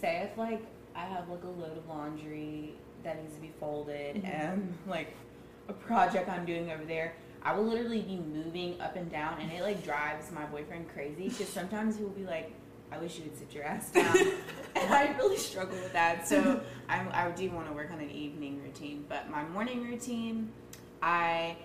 [0.00, 0.62] Say if like
[0.94, 2.74] I have like a load of laundry
[3.04, 4.24] that needs to be folded Mhm.
[4.24, 5.14] and like
[5.68, 7.14] a project I'm doing over there.
[7.44, 11.28] I will literally be moving up and down, and it like drives my boyfriend crazy
[11.28, 12.52] because sometimes he will be like,
[12.92, 14.16] "I wish you would sit your ass down,"
[14.76, 16.26] and I really struggle with that.
[16.28, 20.52] So I'm, I do want to work on an evening routine, but my morning routine,
[21.02, 21.56] I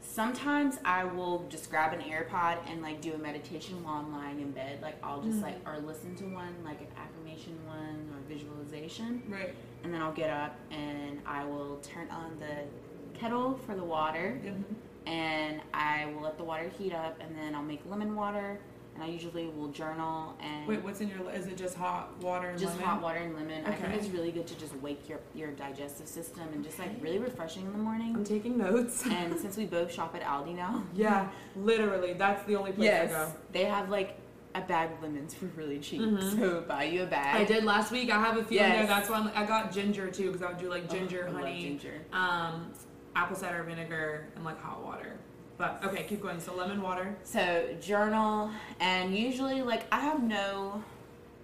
[0.00, 4.40] sometimes I will just grab an AirPod and like do a meditation while I'm lying
[4.40, 4.80] in bed.
[4.80, 5.42] Like I'll just Mhm.
[5.42, 9.54] like or listen to one, like an affirmation one or visualization, right.
[9.84, 14.40] And then I'll get up and I will turn on the kettle for the water
[14.44, 14.64] Mhm.
[15.06, 18.60] and I will let the water heat up, and then I'll make lemon water,
[18.94, 21.30] and I usually will journal and Wait, what's in your?
[21.30, 22.86] Is it just hot water and just lemon?
[22.88, 23.62] hot water and lemon.
[23.64, 23.72] Okay.
[23.72, 26.90] I think it's really good to just wake your your digestive system and just like
[27.00, 28.14] really refreshing in the morning.
[28.16, 29.06] I'm taking notes.
[29.10, 33.06] and since we both shop at Aldi now, yeah, literally, that's the only place I
[33.06, 33.32] go.
[33.52, 34.18] they have like
[34.54, 36.00] a bag of lemons for really cheap.
[36.00, 36.36] Mhm.
[36.38, 37.36] So buy you a bag.
[37.36, 38.10] I did last week.
[38.10, 38.78] I have a few in there.
[38.80, 38.88] Yes.
[38.88, 41.42] That's why I'm, got ginger too, because I would do like Oh, ginger, I love
[41.42, 41.94] honey, ginger.
[42.12, 42.72] um,
[43.14, 45.18] apple cider vinegar, and like hot water.
[45.58, 46.40] But okay, keep going.
[46.40, 47.16] So lemon water.
[47.24, 50.82] So journal, and usually like I have no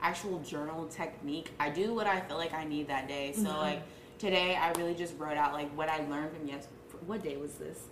[0.01, 1.51] actual journal technique.
[1.59, 3.33] I do what I feel like I need that day.
[3.33, 3.59] So Mhm.
[3.59, 3.83] like
[4.19, 6.69] today, I really just wrote out like what I learned from yes.
[7.07, 7.89] What day was this?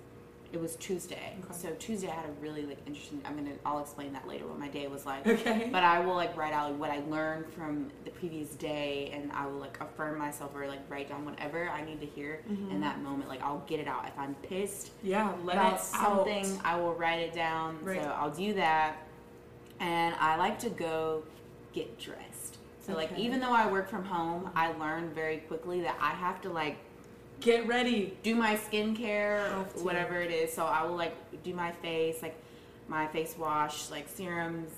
[0.52, 1.34] It was Tuesday.
[1.44, 1.54] Okay.
[1.54, 3.22] So Tuesday I had a really like interesting.
[3.24, 3.54] I'm gonna.
[3.64, 5.26] I'll explain that later what my day was like.
[5.26, 5.70] Okay.
[5.72, 9.46] But I will like write out what I learned from the previous day, and I
[9.46, 12.70] will like affirm myself or like write down whatever I need to hear Mhm.
[12.70, 13.30] in that moment.
[13.30, 14.04] Like I'll get it out.
[14.06, 16.60] If I'm pissed, yeah, let about something, out.
[16.66, 17.78] I will write it down.
[17.82, 18.02] Right.
[18.02, 18.96] So I'll do that.
[19.80, 21.22] And I like to go
[21.72, 22.58] get dressed.
[22.80, 26.42] So like even though I work from home, I learned very quickly that I have
[26.42, 26.76] to like
[27.42, 28.16] Get ready.
[28.22, 29.50] do my skincare,
[29.82, 30.52] whatever it is.
[30.52, 32.36] So I will like do my face, like
[32.88, 34.70] my face wash, like serums,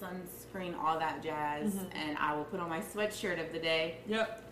[0.00, 1.86] sunscreen, all that jazz, Mhm.
[1.94, 4.42] and I will put on my sweatshirt of the day, Yep.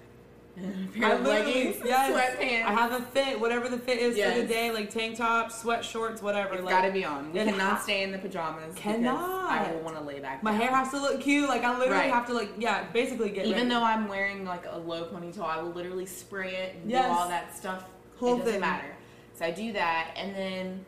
[0.63, 2.11] And a pair I of leggings, yes.
[2.13, 2.65] sweatpants.
[2.65, 5.85] I have a fit, whatever the fit is for the day, like tank top, sweat
[5.85, 6.55] shorts, whatever.
[6.55, 7.33] It's like, got to be on.
[7.33, 8.75] We cannot ha- stay in the pajamas.
[8.75, 9.51] Cannot.
[9.51, 10.43] I will want to lay back.
[10.43, 10.61] my down.
[10.61, 11.49] hair has to look cute.
[11.49, 12.11] Like I literally Right.
[12.13, 13.49] have to like yeah, basically get it.
[13.49, 13.71] Even ready.
[13.71, 17.07] though I'm wearing like a low ponytail, I will literally spray it and Yes.
[17.07, 17.85] do all that stuff.
[18.19, 18.61] Whole it doesn't thing.
[18.61, 18.95] matter.
[19.35, 20.85] So I do that, and then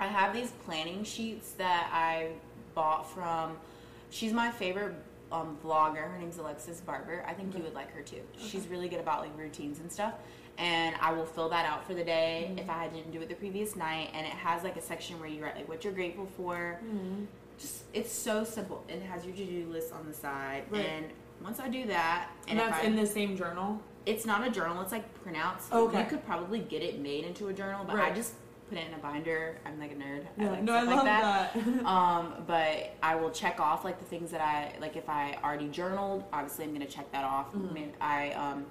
[0.00, 2.28] I have these planning sheets that I
[2.74, 3.58] bought from.
[4.10, 4.94] She's my favorite
[5.34, 6.10] um, vlogger.
[6.10, 7.24] Her name's Alexis Barber.
[7.26, 8.20] I think you would like her too.
[8.38, 10.14] She's really good about like routines and stuff.
[10.56, 12.60] And I will fill that out for the day Mhm.
[12.60, 14.10] if I didn't do it the previous night.
[14.14, 17.26] And it has like a section where you write like what you're grateful for, Mhm.
[17.58, 18.84] just it's so simple.
[18.88, 20.86] It has your to-do list on the side, Right.
[20.86, 21.06] and
[21.42, 23.80] once I do that, and if that's I, in the same journal.
[24.06, 24.80] it's not a journal.
[24.82, 25.72] It's like printouts.
[25.72, 26.00] Okay.
[26.00, 28.34] You could probably get it made into a journal, but I just
[28.74, 29.56] put it in a binder.
[29.64, 30.24] I'm like a nerd.
[30.38, 30.50] I Yeah.
[30.50, 31.54] like no, I like love that.
[31.54, 31.84] that.
[31.86, 34.96] Um, but I will check off like the things that I like.
[34.96, 37.52] If I already journaled, obviously I'm gonna check that off.
[37.54, 37.92] Mhm.
[38.00, 38.66] I um,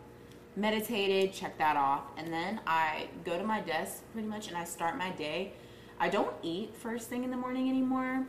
[0.55, 4.65] meditated, check that off, and then I go to my desk pretty much, and I
[4.65, 5.53] start my day.
[5.99, 8.25] I don't eat first thing in the morning anymore.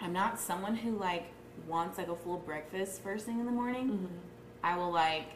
[0.00, 1.26] I'm not someone who like
[1.66, 3.88] wants like a full breakfast first thing in the morning.
[3.90, 4.08] Mhm.
[4.64, 5.26] I will like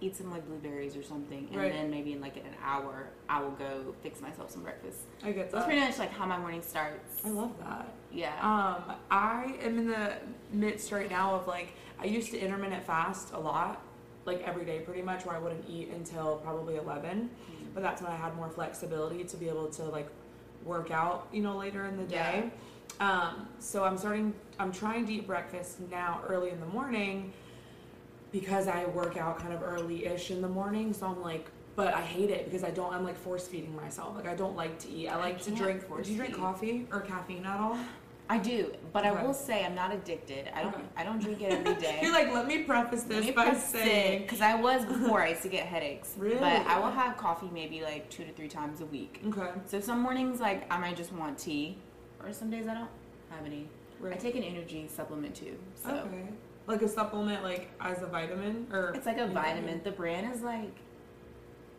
[0.00, 1.72] eat some like blueberries or something, and Right.
[1.72, 5.00] then maybe in like an hour, I will go fix myself some breakfast.
[5.22, 7.24] I get So that's pretty much like how my morning starts.
[7.24, 7.92] I love that.
[8.10, 8.34] Yeah.
[8.40, 10.12] Um, I am in the
[10.52, 13.82] midst right now of like I used to intermittent fast a lot,
[14.24, 17.30] like every day pretty much, where I wouldn't eat until probably eleven.
[17.74, 20.08] But that's when I had more flexibility to be able to like
[20.64, 22.50] work out, you know, later in the day.
[22.98, 24.34] Um, so I'm starting.
[24.58, 27.32] I'm trying to eat breakfast now early in the morning
[28.32, 30.92] because I work out kind of early-ish in the morning.
[30.92, 31.48] So I'm like.
[31.76, 32.92] But I hate it because I don't.
[32.92, 34.14] I'm like force feeding myself.
[34.16, 35.08] Like I don't like to eat.
[35.08, 35.82] I like to drink.
[35.86, 36.40] force Do you drink feed.
[36.40, 37.78] coffee or caffeine at all?
[38.28, 39.16] I do, but Okay.
[39.18, 40.50] I will say I'm not addicted.
[40.54, 40.74] I don't.
[40.74, 40.82] Okay.
[40.96, 41.98] I don't drink it every day.
[42.02, 45.22] You're like, let me preface this by saying, because I was before.
[45.22, 46.14] I used to get headaches.
[46.18, 46.38] Really?
[46.38, 49.22] But I will have coffee maybe like two to three times a week.
[49.28, 51.78] okay, So some mornings like I might just want tea,
[52.22, 52.90] or some days I don't
[53.30, 53.68] have any.
[54.04, 55.56] I take an energy supplement too.
[55.76, 56.28] So okay,
[56.70, 59.80] like a supplement, like as a vitamin, or it's like a vitamin.
[59.84, 60.72] The brand is like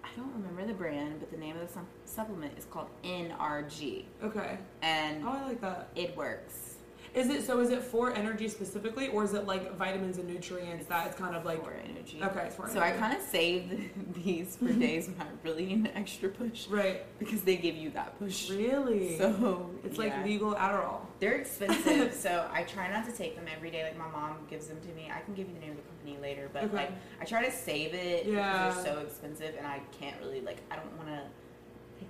[0.04, 4.06] I don't remember the brand, but the name of the sup- supplement is called NRG,
[4.24, 5.90] Okay, and oh, I like that.
[5.96, 6.71] it works.
[7.14, 7.60] Is it so?
[7.60, 11.36] Is it for energy specifically, or is it like vitamins and nutrients that it's kind
[11.36, 11.62] of like?
[11.64, 12.20] for energy.
[12.24, 13.92] Okay, for So I kind of save
[14.24, 17.04] these for days when I really need an extra push Right.
[17.20, 18.50] because they give you that push.
[18.50, 19.18] Really?
[19.18, 20.04] So it's yeah.
[20.06, 21.02] like legal Adderall.
[21.20, 23.84] They're expensive, so I try not to take them every day.
[23.84, 25.12] Like my mom gives them to me.
[25.14, 26.76] I can give you the name of the company later, but Okay.
[26.76, 28.70] like I try to save it Yeah.
[28.70, 31.22] because they're so expensive, and I can't really like I don't want to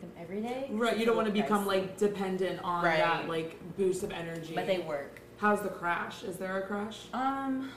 [0.02, 0.66] them every day.
[0.70, 0.98] 'cause Right.
[0.98, 1.68] You don't want to become pricey.
[1.68, 2.98] like dependent on Right.
[2.98, 4.54] that like boost of energy.
[4.56, 5.22] But they work.
[5.38, 6.24] How's the crash?
[6.24, 7.08] Is there a crash?
[7.14, 7.70] Um,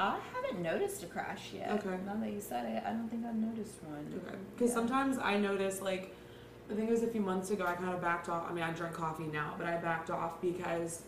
[0.00, 1.70] I haven't noticed a crash yet.
[1.72, 1.96] Okay.
[2.06, 4.22] Now that you said it, I don't think I've noticed one.
[4.26, 4.36] Okay.
[4.54, 4.74] Because Yeah.
[4.74, 6.14] sometimes I notice, like,
[6.70, 8.46] I think it was a few months ago, I kind of backed off.
[8.48, 11.02] I mean, I drink coffee now, but I backed off because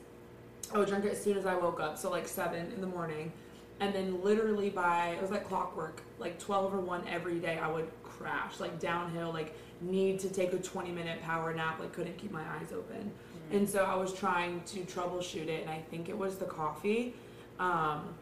[0.74, 2.86] I would drink it as soon as I woke up, so like 7 in the
[2.86, 3.32] morning.
[3.80, 7.68] And then literally by, it was like clockwork, like 12 or 1 every day, I
[7.68, 12.18] would crash, like downhill, like need to take a 20 minute power nap, like couldn't
[12.18, 13.10] keep my eyes open.
[13.50, 13.56] Mm.
[13.56, 17.14] And so I was trying to troubleshoot it, and I think it was the coffee.
[17.58, 18.14] Um,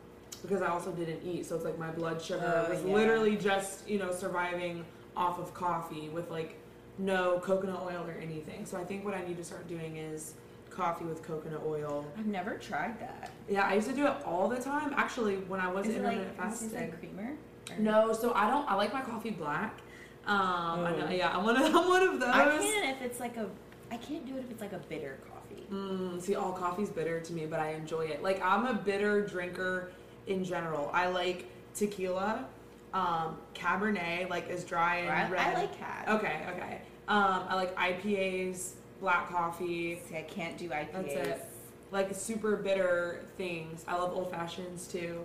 [0.42, 2.94] because I also didn't eat, so it's like my blood sugar Oh, was yeah.
[2.94, 4.84] literally just, you know, surviving
[5.16, 6.56] off of coffee with like
[6.98, 8.64] no coconut oil or anything.
[8.64, 10.34] So I think what I need to start doing is
[10.78, 12.06] coffee with coconut oil.
[12.16, 13.30] I've never tried that.
[13.48, 14.94] Yeah, I used to do it all the time.
[14.96, 16.78] Actually, when I was Is it intermittent like is fasting.
[16.78, 17.32] it creamer?
[17.70, 18.66] Or- no, so I don't.
[18.70, 19.78] I like my coffee black.
[20.26, 20.36] Um,
[20.84, 21.10] I know, Oh.
[21.12, 22.28] yeah, I'm one of I'm one of those.
[22.28, 23.48] I can't if it's like a.
[23.90, 25.66] I can't do it if it's like a bitter coffee.
[25.72, 28.22] Mm, see, all coffee's bitter to me, but I enjoy it.
[28.22, 29.90] Like I'm a bitter drinker
[30.28, 30.90] in general.
[30.92, 32.46] I like tequila,
[32.94, 35.40] um, Cabernet, like as dry and I, red.
[35.40, 36.04] I like cat.
[36.08, 36.80] Okay, okay.
[37.08, 40.92] Um, I like IPAs, black coffee, See, I can't do IPAs.
[40.92, 41.44] That's it.
[41.90, 43.84] like super bitter things.
[43.88, 45.24] I love old fashions too.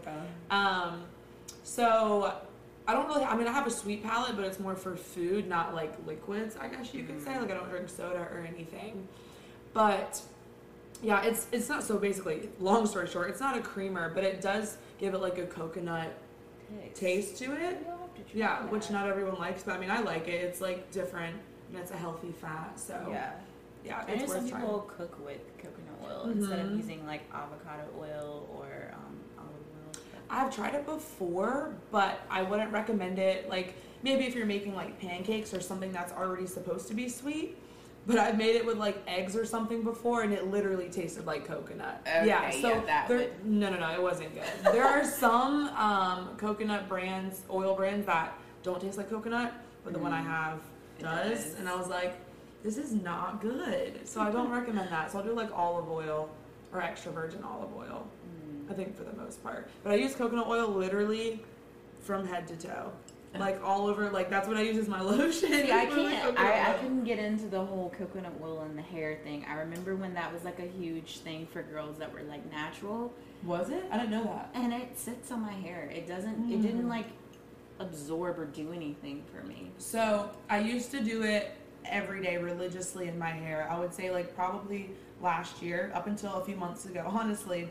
[0.51, 0.55] Oh.
[0.55, 1.03] Um,
[1.63, 2.33] so
[2.87, 3.23] I don't really.
[3.23, 6.57] I mean, I have a sweet palate, but it's more for food, not like liquids.
[6.59, 7.39] I guess you could say.
[7.39, 9.07] Like I don't drink soda or anything.
[9.73, 10.21] But
[11.01, 12.49] yeah, it's it's not so basically.
[12.59, 16.13] Long story short, it's not a creamer, but it does give it like a coconut
[16.95, 17.59] taste to it.
[17.59, 18.71] Maybe I'll have to Yeah, that.
[18.71, 20.43] which not everyone likes, but I mean, I like it.
[20.43, 21.35] It's like different,
[21.69, 22.79] and it's a healthy fat.
[22.79, 23.31] So Yeah.
[23.85, 24.61] Yeah, I know it's some trying.
[24.61, 26.77] people cook with coconut oil instead of Mhm.
[26.77, 29.51] using like avocado oil or um, olive
[29.97, 30.03] oil.
[30.29, 33.49] I've tried it before, but I wouldn't recommend it.
[33.49, 37.57] Like maybe if you're making like pancakes or something that's already supposed to be sweet.
[38.05, 41.45] But I've made it with like eggs or something before, and it literally tasted like
[41.45, 42.01] coconut.
[42.05, 44.73] Okay, yeah, so yeah, that there, would- no, no, no, it wasn't good.
[44.73, 49.53] there are some um, coconut brands, oil brands that don't taste like coconut,
[49.85, 50.59] but the one I have
[50.99, 51.45] does.
[51.45, 51.53] does.
[51.59, 52.15] And I was like,
[52.63, 54.07] this is not good.
[54.07, 55.11] So I don't recommend that.
[55.11, 56.29] So I'll do like olive oil
[56.71, 58.07] or extra virgin olive oil.
[58.47, 58.71] Mm.
[58.71, 59.69] I think for the most part.
[59.83, 61.41] But I use coconut oil literally
[62.01, 62.91] from head to toe.
[63.39, 65.49] Like all over, like that's what I use as my lotion.
[65.49, 66.37] See, I can't.
[66.39, 69.43] I, I couldn't get into the whole coconut oil and the hair thing.
[69.49, 73.11] I remember when that was like a huge thing for girls that were like natural,
[73.43, 73.85] Was it?
[73.91, 74.51] I didn't know that.
[74.53, 75.91] and it sits on my hair.
[75.91, 76.51] It doesn't.
[76.51, 76.89] It didn't Mm.
[76.89, 77.07] like
[77.79, 79.71] absorb or do anything for me.
[79.79, 81.51] So I used to do it
[81.85, 83.67] every day religiously in my hair.
[83.69, 84.89] I would say like probably
[85.21, 87.69] last year up until a few months ago, honestly.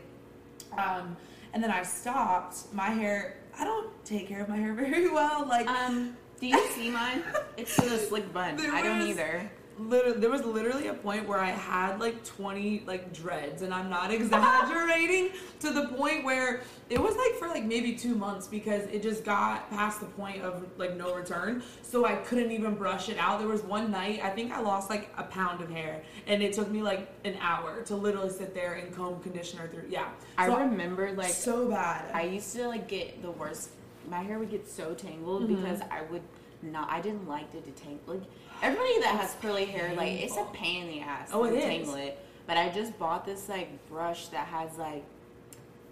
[0.77, 1.15] Um,
[1.53, 2.73] and then I stopped.
[2.73, 3.37] My hair.
[3.59, 5.45] I don't take care of my hair very well.
[5.45, 7.23] Like Um, do you see mine?
[7.57, 8.59] It's in a slick bun.
[8.71, 9.49] I don't was- either.
[9.79, 13.89] Literally, there was literally a point where I had like 20 like dreads, and I'm
[13.89, 14.11] not
[14.57, 19.01] exaggerating to the point where it was like for like maybe two months because it
[19.01, 21.63] just got past the point of like no return.
[21.81, 23.39] So I couldn't even brush it out.
[23.39, 26.53] There was one night I think I lost like a pound of hair, and it
[26.53, 29.85] took me like an hour to literally sit there and comb conditioner through.
[29.89, 32.11] Yeah, I So- remember like so bad.
[32.13, 33.69] I used to like get the worst.
[34.09, 35.55] My hair would get so tangled Mhm.
[35.55, 36.21] because I would
[36.61, 36.89] not.
[36.89, 37.99] I didn't like to detangle.
[38.07, 38.21] Like
[38.63, 41.57] everybody that has curly hair, like it's a pain in the ass Oh, to it
[41.57, 41.87] is.
[41.87, 42.17] detangle it.
[42.47, 45.03] But I just bought this like brush that has like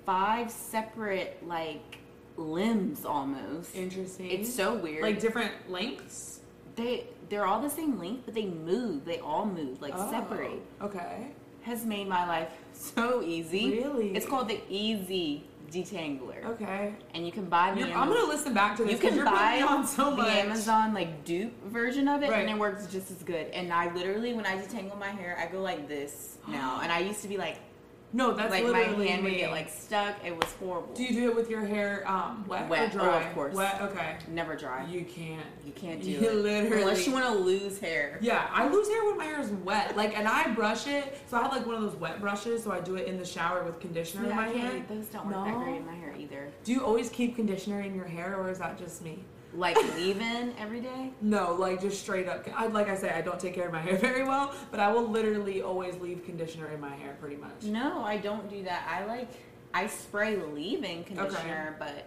[0.06, 2.00] five separate like
[2.38, 3.76] limbs almost.
[3.76, 4.32] Interesting.
[4.32, 5.02] It's so weird.
[5.04, 6.40] like different lengths.
[6.76, 9.06] they they're all the same length, but they move.
[9.06, 10.62] They all move like Oh, separate.
[10.82, 11.28] Okay.
[11.62, 13.80] Has made my life so easy.
[13.84, 14.16] Really?
[14.16, 16.94] It's called the Easy Detangler, Okay.
[17.14, 17.80] and you can buy the.
[17.80, 18.92] You're, I'm gonna listen back to this.
[18.94, 20.24] You can you're buy on so the.
[20.24, 22.42] Amazon like dupe version of it, Right.
[22.42, 23.48] and it works just as good.
[23.48, 27.00] And I literally, when I detangle my hair, I go like this now, and I
[27.00, 27.58] used to be like,
[28.14, 30.16] No, that's like my hand would get like stuck.
[30.26, 30.94] It was horrible.
[30.94, 32.94] Do you do it with your hair um, wet, Wet.
[32.94, 33.22] or Oh, dry?
[33.24, 33.56] of course.
[33.56, 33.82] Wet.
[33.82, 34.18] Okay.
[34.28, 34.86] Never dry.
[34.86, 35.46] You can't.
[35.66, 38.18] You can't do You it literally- unless you want to lose hair.
[38.22, 39.96] Yeah, I lose hair when my hair is wet.
[39.96, 41.18] Like, and I brush it.
[41.30, 42.64] So I have like one of those wet brushes.
[42.64, 44.86] So I do it in the shower with conditioner Yeah, in my hair.
[44.90, 46.50] Those don't work that great in my hair either.
[46.66, 49.24] Do you always keep conditioner in your hair, or is that just me?
[49.54, 51.12] Like leave-in every day.
[51.22, 52.48] No, like just straight up.
[52.56, 54.92] I, like I say, I don't take care of my hair very well, but I
[54.92, 57.64] will literally always leave conditioner in my hair, pretty much.
[57.64, 58.88] No, I don't do that.
[58.90, 59.30] I like
[59.74, 62.06] I spray leave-in conditioner, but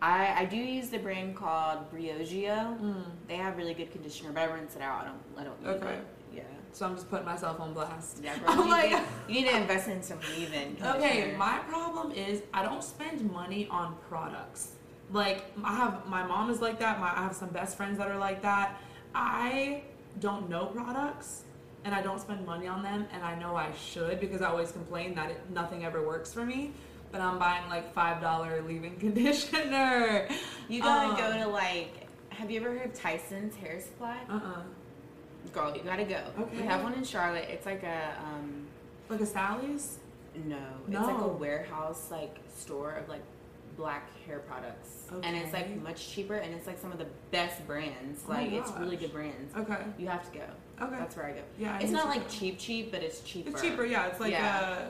[0.00, 2.78] I I do use the brand called Briogeo.
[2.80, 3.04] Mm.
[3.28, 5.02] They have really good conditioner, but I rinse it out.
[5.02, 5.94] I don't I don't leave Okay.
[5.94, 6.06] it.
[6.34, 6.42] Yeah.
[6.72, 8.20] So I'm just putting myself on blast.
[8.24, 10.76] Yeah, I'm you, like- need, you need to invest in some leave-in.
[10.84, 14.72] Okay, my problem is I don't spend money on products.
[15.12, 16.98] Like I have my mom is like that.
[17.00, 18.80] My I have some best friends that are like that.
[19.14, 19.82] I
[20.20, 21.42] don't know products
[21.84, 24.72] and I don't spend money on them and I know I should because I always
[24.72, 26.72] complain that it, nothing ever works for me.
[27.10, 30.28] But I'm buying like five dollar leave-in conditioner.
[30.68, 31.90] You gotta Um, go to like.
[32.30, 34.16] Have you ever heard of Tyson's Hair Supply?
[34.30, 34.62] Uh-uh.
[35.52, 36.20] Girl, you gotta go.
[36.40, 36.56] Okay.
[36.56, 37.48] We have one in Charlotte.
[37.50, 38.66] It's like a um.
[39.10, 39.98] Like a Sally's?
[40.46, 40.56] No,
[40.88, 43.20] no, it's like a warehouse like store of like
[43.76, 47.66] black hair products, and it's like much cheaper, and it's like some of the best
[47.66, 48.22] brands.
[48.28, 49.54] Oh like it's really good brands.
[49.56, 49.78] Okay.
[49.98, 50.44] You have to go.
[50.84, 50.96] Okay.
[50.98, 51.42] That's where I go.
[51.58, 51.76] Yeah.
[51.76, 52.28] I it's not like go.
[52.34, 53.50] cheap, cheap, but it's cheaper.
[53.50, 54.06] It's cheaper, yeah.
[54.06, 54.88] It's like Yeah.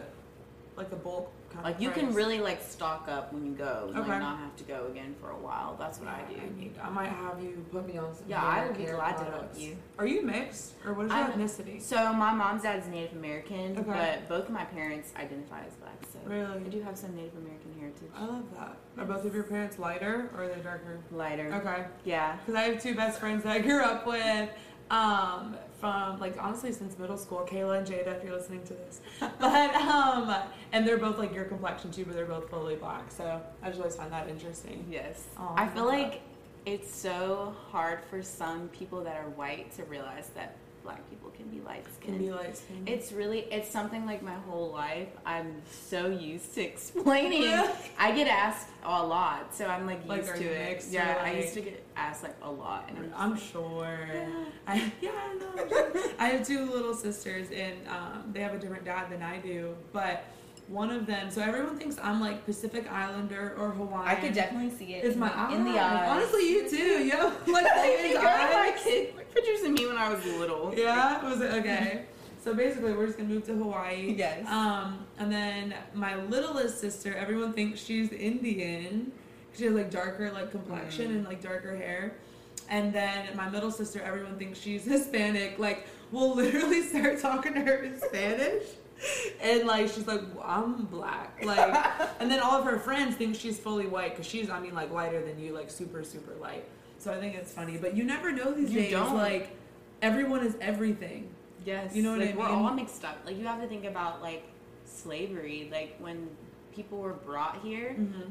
[0.77, 1.31] a like a bulk
[1.63, 4.11] Like you can really like stock up when you go, and Okay.
[4.11, 5.77] like not have to go again for a while.
[5.79, 6.37] That's what I do.
[6.41, 6.75] I need.
[6.83, 8.25] I might have you put me on some.
[8.29, 9.77] Yeah, I would be care glad to help you.
[9.99, 11.81] Are you mixed or what is your I'm- ethnicity?
[11.81, 13.83] So my mom's dad's Native American, Okay.
[13.87, 15.93] but both of my parents identify as black.
[16.13, 16.47] So Really?
[16.65, 18.11] I do have some Native American heritage.
[18.17, 18.77] I love that.
[18.99, 20.99] Are both of your parents lighter or are they darker?
[21.11, 21.53] Lighter.
[21.55, 21.85] Okay.
[22.05, 22.37] Yeah.
[22.37, 24.49] Because I have two best friends that I grew up with.
[24.91, 29.01] Um, from like honestly since middle school, Kayla and Jada, if you're listening to this,
[29.41, 30.33] but um,
[30.71, 33.11] and they're both like your complexion too, but they're both fully black.
[33.11, 34.87] So I just always find that interesting.
[34.89, 35.27] Yes.
[35.37, 36.23] Oh, I feel like
[36.67, 41.47] it's so hard for some people that are white to realize that black people can
[41.47, 42.19] be light Can skinned.
[42.21, 42.89] be light skinned.
[42.89, 45.09] It's really it's something like my whole life.
[45.27, 47.43] I'm so used to explaining.
[47.99, 50.85] I get asked a lot, so I'm like used Like, to it.
[50.91, 53.99] Yeah, I used to get asked like a lot, and I'm, I'm like, sure.
[54.13, 54.29] Yeah.
[54.67, 56.11] I, yeah, I know.
[56.19, 59.75] I have two little sisters, and um, they have a different dad than I do.
[59.93, 60.25] But
[60.69, 64.09] one of them, so everyone thinks I'm like Pacific Islander or Hawaiian.
[64.09, 65.05] I could definitely see it.
[65.05, 65.79] it Is in, my in the eyes.
[65.81, 66.09] eyes.
[66.11, 67.05] Honestly, you too.
[67.05, 68.15] Yo, like Thank his.
[68.17, 68.83] My eyes.
[68.83, 70.73] kid, like pictures of me when I was little.
[70.77, 72.05] Yeah, was it okay?
[72.43, 74.15] So basically, we're just gonna move to Hawaii.
[74.17, 74.47] Yes.
[74.49, 79.13] Um, and then my littlest sister, everyone thinks she's Indian.
[79.57, 81.17] She has like darker like complexion Mm.
[81.17, 82.15] and like darker hair.
[82.71, 85.59] And then my middle sister, everyone thinks she's Hispanic.
[85.59, 88.65] Like, we'll literally start talking to her in Spanish.
[89.43, 91.75] And like she's like I'm black, like,
[92.21, 94.93] and then all of her friends think she's fully white because she's I mean like
[94.93, 96.65] lighter than you, like super super light.
[96.99, 98.93] So I think it's funny, but you never know these You days.
[98.93, 99.17] don't.
[99.17, 99.57] Like
[100.03, 101.31] everyone is everything.
[101.67, 101.97] Yes.
[101.97, 103.19] You know what like, I We're all mixed up.
[103.27, 104.45] Like you have to think about like
[104.85, 105.69] slavery.
[105.73, 106.29] Like when
[106.73, 108.31] people were brought here, Mm-hmm.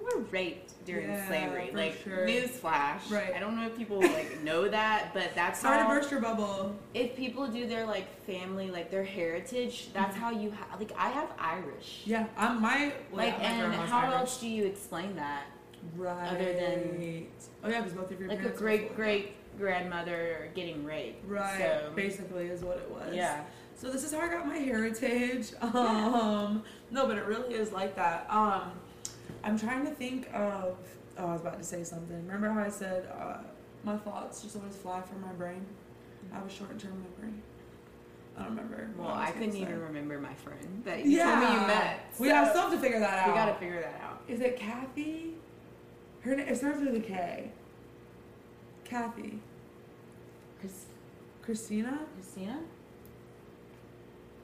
[0.00, 1.70] People were raped during Yeah, slavery.
[1.74, 2.26] Like sure.
[2.26, 3.10] newsflash.
[3.10, 3.32] Right.
[3.34, 5.90] I don't know if people like know that, but that's Sorry to how.
[5.90, 6.74] burst your bubble.
[6.94, 10.78] If people do their like family, like their heritage, that's how you have.
[10.78, 12.02] Like I have Irish.
[12.04, 14.14] Yeah, I'm my Like yeah, my and how Irish.
[14.14, 15.44] else do you explain that?
[15.96, 16.28] Right.
[16.32, 17.26] other than-
[17.64, 21.24] oh yeah, because both of your Like a great great grandmother getting raped.
[21.28, 21.58] Right.
[21.58, 23.14] So, Basically, is what it was.
[23.14, 23.44] yeah.
[23.76, 25.52] So this is how I got my heritage.
[25.62, 28.26] Um, no, but it really is like that.
[28.28, 28.72] Um,
[29.44, 30.76] I'm trying to think of.
[31.18, 32.16] Oh, I was about to say something.
[32.26, 33.38] Remember how I said uh,
[33.84, 35.64] my thoughts just always fly from my brain?
[36.32, 37.34] I have a short-term memory.
[38.36, 38.88] I don't remember.
[38.96, 39.62] Well, I gonna couldn't say.
[39.62, 41.40] even remember my friend that you Yeah.
[41.40, 42.00] told me you met.
[42.20, 43.28] We so have still have to figure that out.
[43.28, 44.22] We gotta figure that out.
[44.28, 45.34] Is it Kathy?
[46.20, 47.50] Her name it starts with a K.
[48.84, 49.40] Kathy.
[50.60, 50.84] Chris,
[51.42, 51.98] Christina?
[52.14, 52.60] Christina?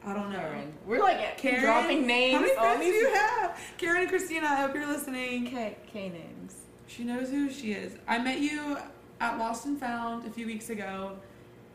[0.07, 0.39] I don't know.
[0.39, 0.73] Karen.
[0.87, 1.63] We're like Karen?
[1.63, 2.35] dropping names.
[2.35, 3.61] How many friends do you have?
[3.79, 5.47] Karen and Christina, I hope you're listening.
[5.47, 6.57] K, K names.
[6.87, 7.97] She knows who she is.
[8.07, 8.77] I met you
[9.21, 11.17] at Lost and Found a few weeks ago,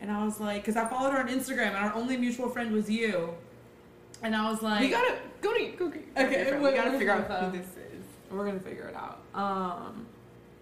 [0.00, 2.72] and I was like, because I followed her on Instagram, and our only mutual friend
[2.72, 3.34] was you.
[4.22, 7.12] And I was like, we gotta go to go get Okay, wait, we gotta figure
[7.12, 8.04] out who this is.
[8.30, 9.20] we're gonna figure it out.
[9.34, 10.06] Um,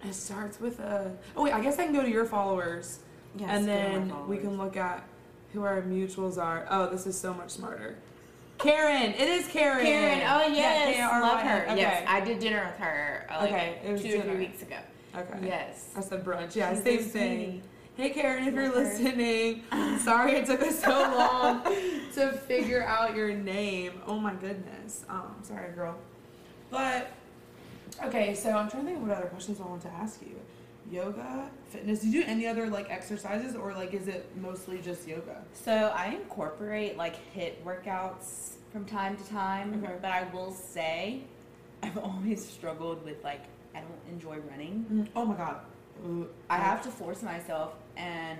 [0.03, 1.11] it starts with a.
[1.35, 2.99] Oh wait, I guess I can go to your followers,
[3.37, 5.05] Yes, and go then we can look at
[5.53, 6.65] who our mutuals are.
[6.69, 7.95] Oh, this is so much smarter.
[8.57, 9.85] Karen, it is Karen.
[9.85, 10.19] Karen.
[10.27, 11.21] Oh yes, K-A-R-Y-N.
[11.21, 11.63] love her.
[11.71, 11.77] Okay.
[11.77, 13.25] Yes, I did dinner with her.
[13.29, 14.75] Uh, like Okay, it was two or three weeks ago.
[15.15, 15.39] okay.
[15.47, 15.89] Yes.
[15.95, 16.55] I said brunch.
[16.55, 17.37] Yeah, She's same thing.
[17.45, 17.61] sweetie.
[17.95, 18.75] Hey Karen, if you're her.
[18.75, 19.63] listening,
[19.99, 21.63] sorry it took us so long
[22.15, 24.01] to figure out your name.
[24.05, 25.05] Oh my goodness.
[25.09, 25.95] Um, sorry, girl.
[26.69, 27.11] But
[28.05, 30.38] okay, so I'm trying to think of what other questions I want to ask you.
[30.91, 31.99] Yoga, fitness.
[31.99, 35.43] Do you do any other like exercises, or like is it mostly just yoga?
[35.53, 39.93] So I incorporate like HIIT workouts from time to time, Okay.
[40.01, 41.21] but I will say
[41.83, 43.41] I've always struggled with like
[43.75, 44.85] I don't enjoy running.
[44.91, 45.61] Mm, oh my god.
[46.49, 48.39] I have to force myself, and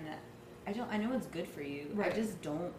[0.66, 0.89] I don't.
[0.91, 1.88] I know it's good for you.
[1.93, 2.12] Right.
[2.12, 2.74] I just don't.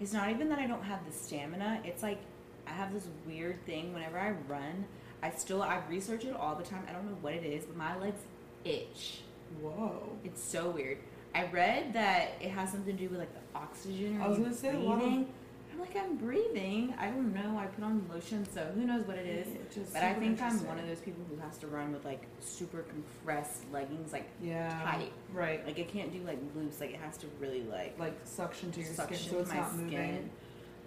[0.00, 1.80] It's not even that I don't have the stamina.
[1.84, 2.18] It's like
[2.66, 3.92] I have this weird thing.
[3.92, 4.84] Whenever I run,
[5.22, 6.84] I still I research it all the time.
[6.88, 8.20] I don't know what it is, but my legs
[8.64, 9.20] itch.
[9.60, 10.02] Whoa.
[10.24, 10.98] It's so weird.
[11.34, 14.38] I read that it has something to do with like the oxygen or I was
[14.38, 15.22] gonna say breathing.
[15.22, 15.26] of...
[15.72, 16.92] I'm like I'm breathing.
[16.98, 17.56] I don't know.
[17.56, 19.46] I put on lotion, so who knows what it is.
[19.72, 22.22] Just But I think I'm one of those people who has to run with like
[22.40, 24.68] super compressed leggings, like Yeah.
[24.82, 25.12] tight.
[25.32, 25.64] Right.
[25.64, 26.80] like it can't do like loose.
[26.80, 29.70] Like it has to really like Like suction to your suction skin, so it's not
[29.72, 29.84] skin.
[29.84, 30.30] moving.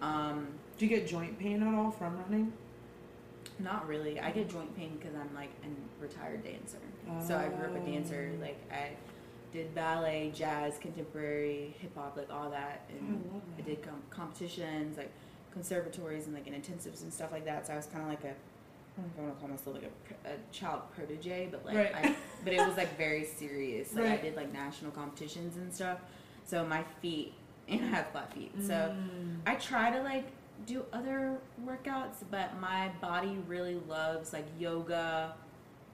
[0.01, 0.47] Um,
[0.77, 2.51] Do you get joint pain at all from running?
[3.59, 4.19] Not really.
[4.19, 6.77] I get joint pain because I'm like a retired dancer.
[7.25, 8.31] So I grew up a dancer.
[8.37, 8.41] Oh.
[8.41, 8.91] Like I
[9.51, 12.99] did ballet, jazz, contemporary, hip hop, like all that, and
[13.29, 15.11] I love I did com- competitions, like
[15.53, 17.67] conservatories and like in intensives and stuff like that.
[17.67, 19.91] So I was kind of like a, I don't want to call myself like
[20.25, 21.95] a, a child protege, but like, Right.
[21.95, 23.93] I, but it was like very serious.
[23.93, 24.19] Like Right.
[24.19, 25.99] I did like national competitions and stuff.
[26.45, 27.33] So my feet,
[27.67, 28.51] and I have flat feet.
[28.61, 29.37] So Mm.
[29.45, 30.25] I try to like
[30.65, 35.33] do other workouts, but my body really loves like yoga,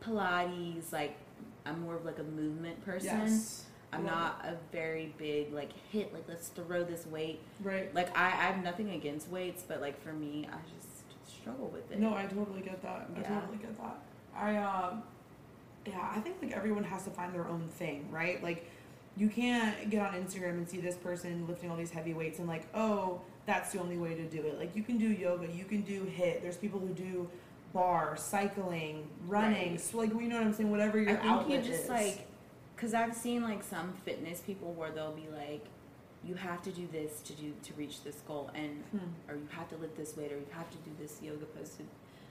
[0.04, 0.92] Pilates.
[0.92, 1.18] Like
[1.66, 3.20] I'm more of like a movement person.
[3.20, 3.66] Yes.
[3.92, 7.40] I'm Love not a very big like HIIT like let's throw this weight.
[7.64, 7.94] Right.
[7.96, 11.92] Like I, I have nothing against weights, but like for me, I just struggle with
[11.92, 12.00] it.
[12.00, 13.10] No, I totally get that.
[13.16, 13.40] I Yeah.
[13.40, 14.00] totally get that.
[14.36, 15.04] I um
[15.88, 18.44] yeah, I think like everyone has to find their own thing, right?
[18.44, 18.70] Like
[19.18, 22.48] you can't get on Instagram and see this person lifting all these heavy weights and
[22.48, 24.60] like, oh, that's the only way to do it.
[24.60, 26.44] Like you can do yoga, you can do HIIT.
[26.44, 27.28] There's people who do
[27.74, 29.82] barre, cycling, running, Right.
[29.82, 31.90] so like you know what I'm saying, whatever your I think you outlet just is.
[31.90, 32.28] like,
[32.78, 35.66] cause I've seen like some fitness people where they'll be like,
[36.24, 39.32] you have to do this to do to reach this goal, and Hmm.
[39.32, 41.72] or you have to lift this weight, or you have to do this yoga pose.
[41.78, 41.84] To,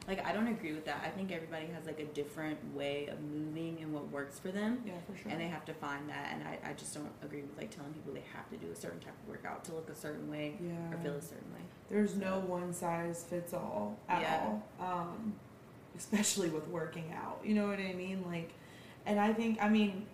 [0.09, 1.03] like I don't agree with that.
[1.05, 4.81] I think everybody has like a different way of moving and what works for them.
[4.87, 5.31] Yeah, for sure.
[5.31, 7.93] and they have to find that and I, I just don't agree with like telling
[7.93, 10.57] people they have to do a certain type of workout to look a certain way
[10.61, 10.73] yeah.
[10.93, 14.57] or feel a certain way There's no one size fits all at Yeah.
[14.81, 15.01] all.
[15.01, 15.35] Um,
[15.99, 17.41] especially with working out.
[17.45, 18.25] You know what I mean?
[18.27, 18.53] Like,
[19.05, 20.07] and I think, I mean,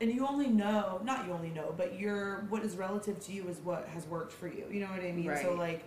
[0.00, 3.46] and you only know, not you only know, but your, what is relative to you
[3.48, 4.64] is what has worked for you.
[4.70, 5.28] You know what I mean?
[5.28, 5.42] right.
[5.42, 5.84] So, like,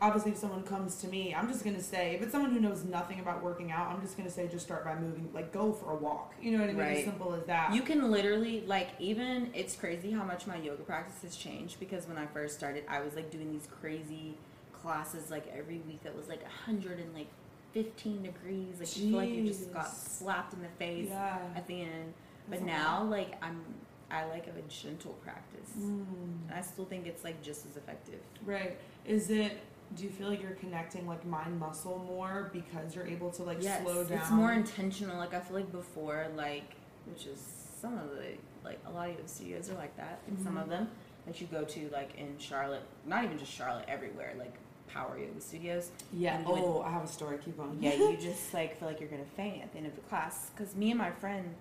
[0.00, 2.84] obviously if someone comes to me, I'm just gonna say if it's someone who knows
[2.84, 5.92] nothing about working out, I'm just gonna say just start by moving, like go for
[5.92, 6.34] a walk.
[6.40, 6.98] You know what I mean?
[6.98, 7.74] As simple as that.
[7.74, 12.06] You can literally like even it's crazy how much my yoga practice has changed because
[12.06, 14.36] when I first started, I was like doing these crazy
[14.72, 17.28] classes like every week that was like hundred and like
[17.72, 18.76] fifteen degrees.
[18.78, 21.38] Like you feel like you just got slapped in the face yeah.
[21.54, 22.14] at the end.
[22.48, 23.62] But a now like I'm
[24.10, 25.70] I like a gentle practice.
[25.78, 28.20] Mm, I still think it's like just as effective.
[28.44, 28.76] right.
[29.06, 29.60] Is it?
[29.96, 33.58] Do you feel like you're connecting like mind muscle more because you're able to like
[33.60, 34.18] yes, slow down?
[34.18, 35.16] it's more intentional.
[35.16, 36.74] Like I feel like before, like
[37.06, 37.40] which is
[37.80, 38.34] some of the
[38.64, 40.20] like a lot of yoga studios are like that.
[40.28, 40.88] And some of them
[41.26, 44.54] that you go to like in Charlotte, not even just Charlotte, everywhere like
[44.88, 45.90] power yoga studios.
[46.12, 46.42] yeah.
[46.46, 47.38] Oh, I have a story.
[47.44, 47.76] Keep going.
[47.80, 50.50] Yeah, you just like feel like you're gonna faint at the end of the class.
[50.56, 51.52] Because me and my friend,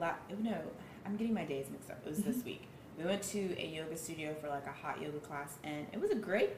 [0.00, 0.56] la- no,
[1.06, 2.00] I'm getting my days mixed up.
[2.04, 2.32] It was Mm-hmm.
[2.32, 2.62] this week.
[2.98, 6.10] We went to a yoga studio for like a hot yoga class, and it was
[6.10, 6.50] a great,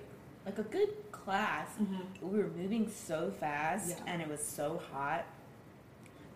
[0.44, 1.68] like a good class.
[1.76, 4.12] hmm we were moving so fast, Yeah.
[4.12, 5.24] and it was so hot.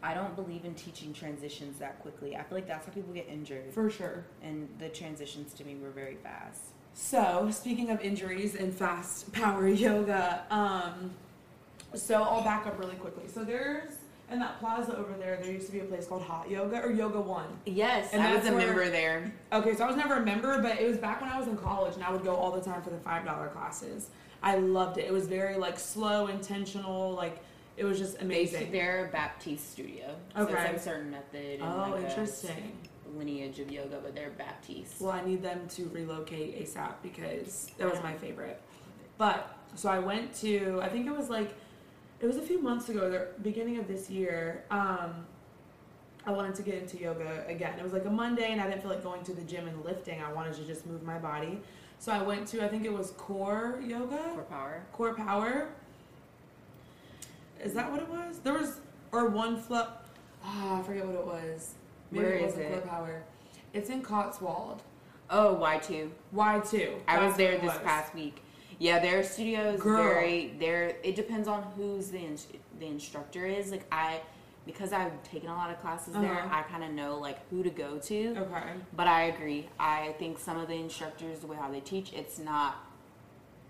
[0.02, 2.36] I don't believe in teaching transitions that quickly.
[2.36, 3.72] I feel like that's how people get injured.
[3.72, 4.24] For sure.
[4.42, 6.60] and the transitions to me were very fast.
[6.94, 11.12] So, speaking of injuries and fast power yoga, um,
[11.94, 13.28] so I'll back up really quickly.
[13.28, 13.92] So there's
[14.30, 16.90] in that plaza over there, there used to be a place called Hot Yoga or
[16.92, 17.46] Yoga One.
[17.64, 19.32] Yes, And I was a where- member there.
[19.52, 21.56] Okay, so I was never a member, but it was back when I was in
[21.56, 24.10] college, and I would go all the time for the five dollar classes.
[24.42, 25.06] I loved it.
[25.06, 27.12] It was very like slow, intentional.
[27.12, 27.42] Like
[27.76, 28.70] it was just amazing.
[28.72, 30.14] They're a Baptiste studio.
[30.34, 30.64] So it's Okay.
[30.64, 32.76] like a certain method and Oh, like interesting.
[33.16, 35.00] lineage of yoga, but they're Baptiste.
[35.00, 38.60] Well, I need them to relocate ASAP because that was my favorite.
[39.16, 41.54] But so I went to I think it was like
[42.20, 44.64] it was a few months ago, the beginning of this year.
[44.70, 45.26] Um,
[46.26, 47.78] I wanted to get into yoga again.
[47.78, 49.84] It was like a Monday, and I didn't feel like going to the gym and
[49.84, 50.20] lifting.
[50.20, 51.60] I wanted to just move my body.
[52.00, 54.82] So I went to I think it was Core Yoga, Core power.
[54.92, 55.68] Core Power.
[57.62, 58.38] Is that what it was?
[58.40, 59.86] There was or one flow.
[60.44, 61.74] Ah, I forget what it was.
[62.10, 62.72] Maybe Where it is wasn't it?
[62.72, 63.22] Core Power.
[63.72, 64.82] It's in Cotswold.
[65.30, 66.10] Oh, Y two.
[66.32, 66.96] Y two.
[67.06, 68.42] I was there this past week.
[68.78, 70.02] Yeah, their studio is Girl.
[70.02, 70.54] very.
[70.58, 72.46] There, it depends on who's the ins-
[72.78, 73.70] the instructor is.
[73.72, 74.20] Like I,
[74.66, 76.58] because I've taken a lot of classes there, Uh-huh.
[76.58, 78.36] I kind of know like who to go to.
[78.38, 78.62] Okay.
[78.94, 79.68] But I agree.
[79.80, 82.76] I think some of the instructors, the way how they teach, it's not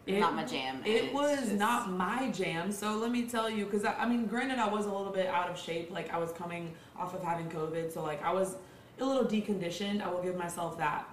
[0.06, 0.82] It- not my jam.
[0.84, 2.70] It was just- not my jam.
[2.70, 5.26] So let me tell you, because I, I mean, granted, I was a little bit
[5.28, 5.90] out of shape.
[5.90, 8.56] Like I was coming off of having COVID, so like I was
[9.00, 10.02] a little deconditioned.
[10.02, 11.08] I will give myself that.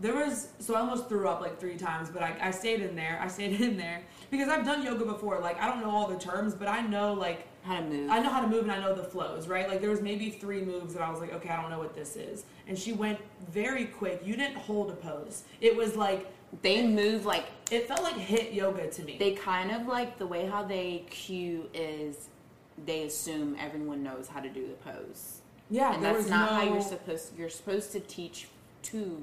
[0.00, 2.96] There was so I almost threw up like three times, but I, I stayed in
[2.96, 3.18] there.
[3.22, 5.38] I stayed in there because I've done yoga before.
[5.40, 8.10] Like I don't know all the terms, but I know like how to move.
[8.10, 9.68] I know how to move and I know the flows, right?
[9.68, 11.94] Like there was maybe three moves that I was like, okay, I don't know what
[11.94, 12.44] this is.
[12.66, 13.18] And she went
[13.50, 14.22] very quick.
[14.24, 15.42] You didn't hold a pose.
[15.60, 16.32] It was like
[16.62, 19.16] they move like it felt like HIIT yoga to me.
[19.18, 22.28] they kind of like the way how they cue is
[22.86, 25.42] they assume everyone knows how to do the pose.
[25.68, 28.48] yeah, and there that's was not how you're supposed you're supposed to teach
[28.82, 29.22] to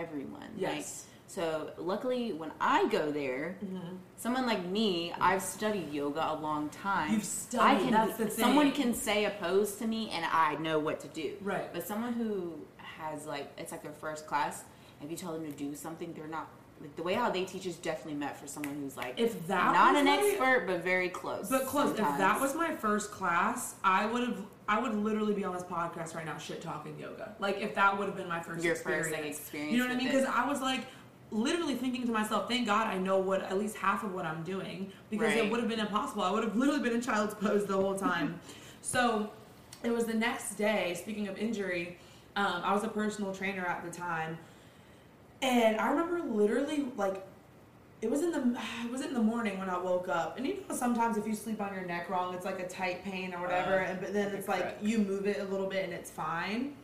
[0.00, 0.42] everyone.
[0.58, 1.06] Like, Yes.
[1.26, 3.98] so luckily when I go there, Mhm.
[4.16, 7.12] someone like me, I've studied yoga a long time.
[7.14, 8.44] You've I can that's the thing.
[8.44, 11.36] someone can say a pose to me and I know what to do.
[11.40, 11.72] Right.
[11.72, 14.64] But someone who has like it's like their first class,
[15.02, 16.48] if you tell them to do something, they're not
[16.80, 19.72] like the way how they teach is definitely meant for someone who's like If that
[19.72, 21.48] not an my- expert but very close.
[21.48, 21.90] But close.
[21.90, 24.42] If that was my first class, I would have.
[24.68, 27.34] I would literally be on this podcast right now, shit talking yoga.
[27.38, 29.08] Like if that would have been my first your experience.
[29.08, 29.72] first like experience.
[29.72, 30.08] You know what I mean?
[30.08, 30.86] Because I was like
[31.30, 34.42] literally thinking to myself, thank God I know what at least half of what I'm
[34.42, 36.22] doing because it would have been impossible.
[36.22, 38.40] I would have literally been in child's pose the whole time.
[38.82, 39.30] so
[39.84, 40.94] it was the next day.
[41.00, 41.98] Speaking of injury,
[42.34, 44.36] um, I was a personal trainer at the time,
[45.42, 47.24] and I remember literally like
[48.02, 50.58] it was in the it was in the morning when I woke up, and you
[50.68, 53.40] know sometimes if you sleep on your neck wrong, it's like a tight pain or
[53.40, 56.10] whatever, Uh, and but then it's like you move it a little bit and it's
[56.10, 56.74] fine.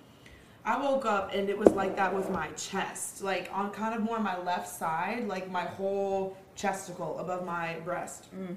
[0.64, 4.02] I woke up and it was like that with my chest, like on kind of
[4.02, 8.28] more my left side, like my whole chesticle above my breast.
[8.32, 8.56] Mm.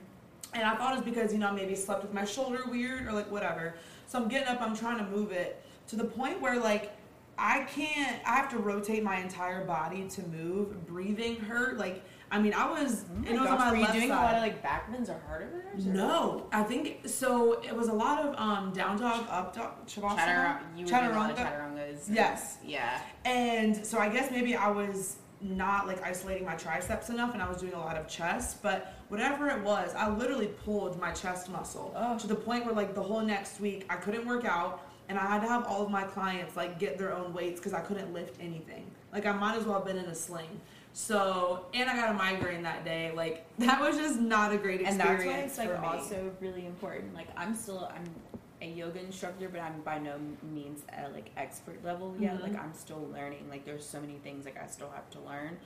[0.53, 3.11] And I thought it was because, you know, maybe slept with my shoulder weird or
[3.11, 3.73] like whatever.
[4.05, 6.95] So I'm getting up, I'm trying to move it to the point where like
[7.37, 10.85] I can't, I have to rotate my entire body to move.
[10.85, 11.77] Breathing hurt.
[11.77, 14.09] Like, I mean, I was, Oh it was gosh, on my were you left doing
[14.09, 14.17] side.
[14.21, 15.87] a lot of like back bends or hard bends?
[15.87, 17.61] or- no, I think so.
[17.61, 20.59] It was a lot of um, down dog, up dog, shavasana, Chaturanga.
[20.75, 21.77] You were doing a lot of chaturanga.
[21.77, 21.99] chaturangas.
[22.09, 22.57] Yes.
[22.65, 22.99] Yeah.
[23.25, 27.47] And so I guess maybe I was not like isolating my triceps enough and I
[27.47, 31.49] was doing a lot of chest, but whatever it was, I literally pulled my chest
[31.49, 32.17] muscle Oh.
[32.17, 34.81] to the point where like the whole next week I couldn't work out.
[35.07, 37.73] and I had to have all of my clients like get their own weights because
[37.73, 38.89] I couldn't lift anything.
[39.13, 40.59] Like I might as well have been in a sling.
[40.95, 43.11] So and I got a migraine that day.
[43.13, 45.01] Like that was just not a great experience.
[45.01, 47.13] and that's why it's like also really important.
[47.13, 48.05] Like I'm still I'm
[48.61, 50.15] a yoga instructor, but I'm by no
[50.53, 52.37] means at like expert level yet.
[52.39, 52.43] Mhm.
[52.43, 53.47] Like I'm still learning.
[53.49, 55.57] Like there's so many things like I still have to learn.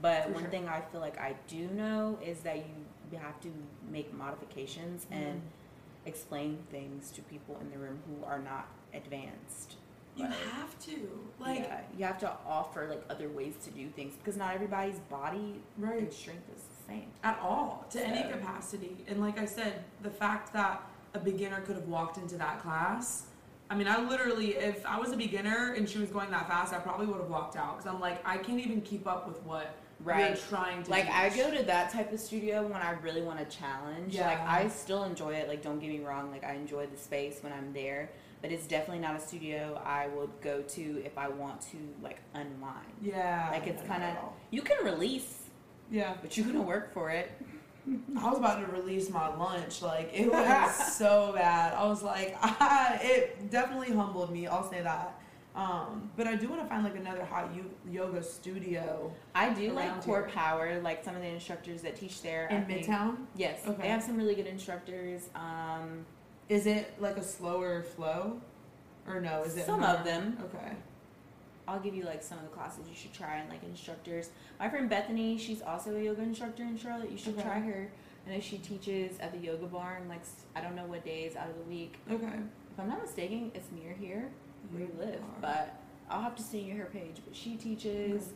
[0.00, 0.50] But For one sure.
[0.50, 3.52] thing I feel like I do know is that you have to
[3.88, 6.06] make modifications and Mhm.
[6.06, 9.76] explain things to people in the room who are not advanced.
[10.16, 13.88] You Like, have to like yeah, you have to offer like other ways to do
[13.88, 17.06] things because not everybody's body right and strength is the same.
[17.24, 18.96] at all to any capacity.
[19.08, 20.82] And like I said, the fact that
[21.14, 23.26] a beginner could have walked into that class.
[23.70, 26.74] I mean, I literally, if I was a beginner and she was going that fast,
[26.74, 29.42] I probably would have walked out because I'm like, I can't even keep up with
[29.44, 29.74] what
[30.06, 30.90] you're trying to.
[30.90, 34.14] Like I go to that type of studio when I really want to challenge.
[34.14, 34.26] Yeah.
[34.26, 35.48] Like I still enjoy it.
[35.48, 36.30] Like don't get me wrong.
[36.30, 38.10] Like I enjoy the space when I'm there,
[38.42, 42.20] but it's definitely not a studio I would go to if I want to like
[42.34, 42.86] unwind.
[43.00, 43.48] Yeah.
[43.52, 44.16] Like it's kind of
[44.50, 45.44] you can release,
[45.90, 46.14] Yeah.
[46.20, 47.30] but you're gonna work for it.
[48.18, 49.80] I was about to release my lunch.
[49.80, 51.72] Like it was so bad.
[51.74, 54.46] I was like, I, it definitely humbled me.
[54.48, 55.18] I'll say that.
[55.54, 59.72] Um, but I do want to find like another hot yo- yoga studio I do
[59.72, 60.28] like Core here.
[60.30, 60.80] Power.
[60.80, 62.48] Like some of the instructors that teach there.
[62.50, 63.16] I in think- Midtown.
[63.36, 63.82] Yes, Okay.
[63.82, 65.28] they have some really good instructors.
[65.36, 66.06] Um,
[66.48, 68.40] Is it like a slower flow,
[69.06, 69.42] or no?
[69.42, 70.36] Is it Some more- of them.
[70.44, 70.72] Okay.
[71.68, 74.30] I'll give you like some of the classes you should try and like instructors.
[74.58, 77.10] My friend Bethany, she's also a yoga instructor in Charlotte.
[77.10, 77.42] You should Okay.
[77.42, 77.88] try her.
[78.26, 80.08] I know she teaches at the yoga barn.
[80.08, 80.22] Like
[80.56, 81.96] I don't know what days out of the week.
[82.10, 82.26] Okay.
[82.72, 84.28] If I'm not mistaken, it's near here
[84.70, 85.20] where you live.
[85.40, 85.76] But
[86.10, 87.16] I'll have to send you her page.
[87.24, 88.22] But she teaches.
[88.22, 88.32] Okay.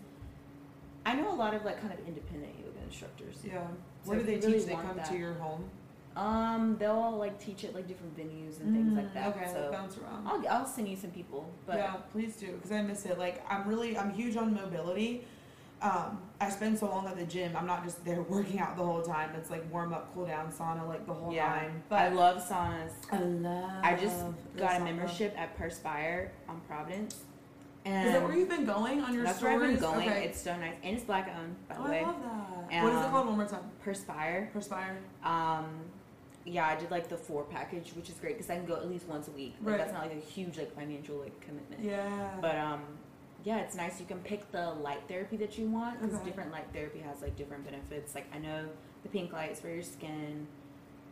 [1.04, 3.38] I know a lot of like kind of independent yoga instructors.
[3.44, 3.66] Yeah.
[4.04, 4.66] So Where do they really teach?
[4.66, 5.68] They come that- to your home.
[6.16, 9.36] Um, they'll all like teach at like different venues and things like Mm, that.
[9.36, 9.50] Okay.
[9.52, 10.26] So bounce around.
[10.26, 11.52] I'll I'll send you some people.
[11.66, 13.18] But yeah, please do because I miss it.
[13.18, 15.26] Like I'm really, I'm huge on mobility.
[15.82, 17.54] Um, I spend so long at the gym.
[17.54, 19.32] I'm not just there working out the whole time.
[19.36, 21.48] It's like warm up, cool down, sauna, like the whole Yeah.
[21.48, 21.82] time.
[21.90, 22.92] I love saunas.
[23.12, 23.70] I love.
[23.82, 24.16] I just
[24.56, 27.16] got a membership at Perspire on Providence.
[27.84, 29.58] And Is that where you've been going on your that's stories?
[29.58, 30.08] where I've been going.
[30.08, 30.24] Okay.
[30.24, 30.74] It's so nice.
[30.82, 31.98] And it's black owned, by oh, the way.
[32.00, 32.68] I love that.
[32.72, 33.26] And, what is it um, called?
[33.28, 33.60] One more time.
[33.84, 34.50] Perspire.
[34.52, 34.98] Perspire.
[35.22, 35.66] Um,
[36.46, 38.88] yeah, I did like the four package, which is great because I can go at
[38.88, 39.54] least once a week.
[39.60, 39.78] Like, Right.
[39.78, 41.82] That's not like a huge like financial like commitment.
[41.82, 42.30] Yeah.
[42.40, 42.82] But um,
[43.44, 43.98] yeah, it's nice.
[44.00, 46.24] You can pick the light therapy that you want because Okay.
[46.26, 48.14] different light therapy has like different benefits.
[48.14, 48.66] Like I know
[49.02, 50.46] the pink light is for your skin.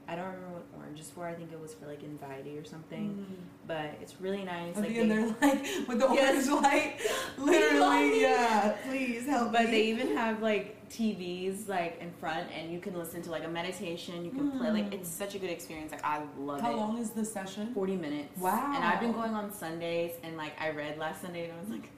[0.07, 1.27] I don't remember what orange is for.
[1.27, 3.27] I think it was for like anxiety or something.
[3.31, 3.35] Mm.
[3.67, 4.77] But it's really nice.
[4.77, 6.49] At like they- they're like with the Yes.
[6.49, 7.01] orange light.
[7.39, 8.77] Literally, yeah.
[8.87, 9.59] Please help me.
[9.59, 9.71] But me.
[9.71, 13.49] they even have like TVs like in front, and you can listen to like a
[13.49, 14.25] meditation.
[14.25, 14.95] You can play like Mm.
[14.95, 15.91] it's such a good experience.
[15.93, 16.73] Like I love How it.
[16.73, 17.73] How long is the session?
[17.75, 18.39] Forty minutes.
[18.41, 18.73] Wow.
[18.75, 21.71] And I've been going on Sundays, and like I read last Sunday, and I was
[21.71, 21.89] like,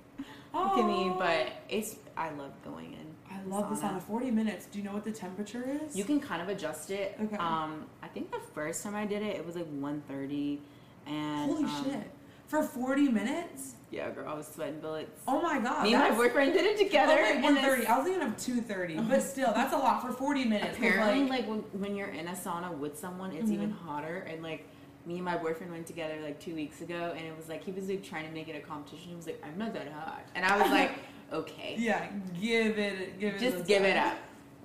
[0.54, 1.10] look at me.
[1.10, 1.16] Oh.
[1.18, 3.05] But it's I love going in.
[3.46, 3.94] I love the sauna.
[3.94, 4.02] sauna.
[4.02, 4.66] Forty minutes.
[4.66, 5.96] Do you know what the temperature is?
[5.96, 7.16] You can kind of adjust it.
[7.22, 7.36] Okay.
[7.36, 10.60] Um, I think the first time I did it, it was like 130,
[11.06, 12.10] and Holy um, shit!
[12.48, 13.74] For forty minutes?
[13.90, 15.20] Yeah, girl, I was sweating bullets.
[15.28, 15.84] Oh my god!
[15.84, 17.12] Me and my boyfriend did it together.
[17.12, 17.86] Okay, and one then.
[17.86, 20.76] I was thinking of two thirty, but still, that's a lot for forty minutes.
[20.76, 23.54] Apparently, like, like, when, when you're in a sauna with someone, it's Mhm.
[23.54, 24.26] even hotter.
[24.28, 24.66] And like
[25.06, 27.70] me and my boyfriend went together like two weeks ago, and it was like he
[27.72, 29.10] was like trying to make it a competition.
[29.10, 30.90] He was like, "I'm not that hot," and I was like,
[31.32, 32.06] "Okay, yeah,
[32.40, 33.40] give it, give it.
[33.40, 34.16] just give it up.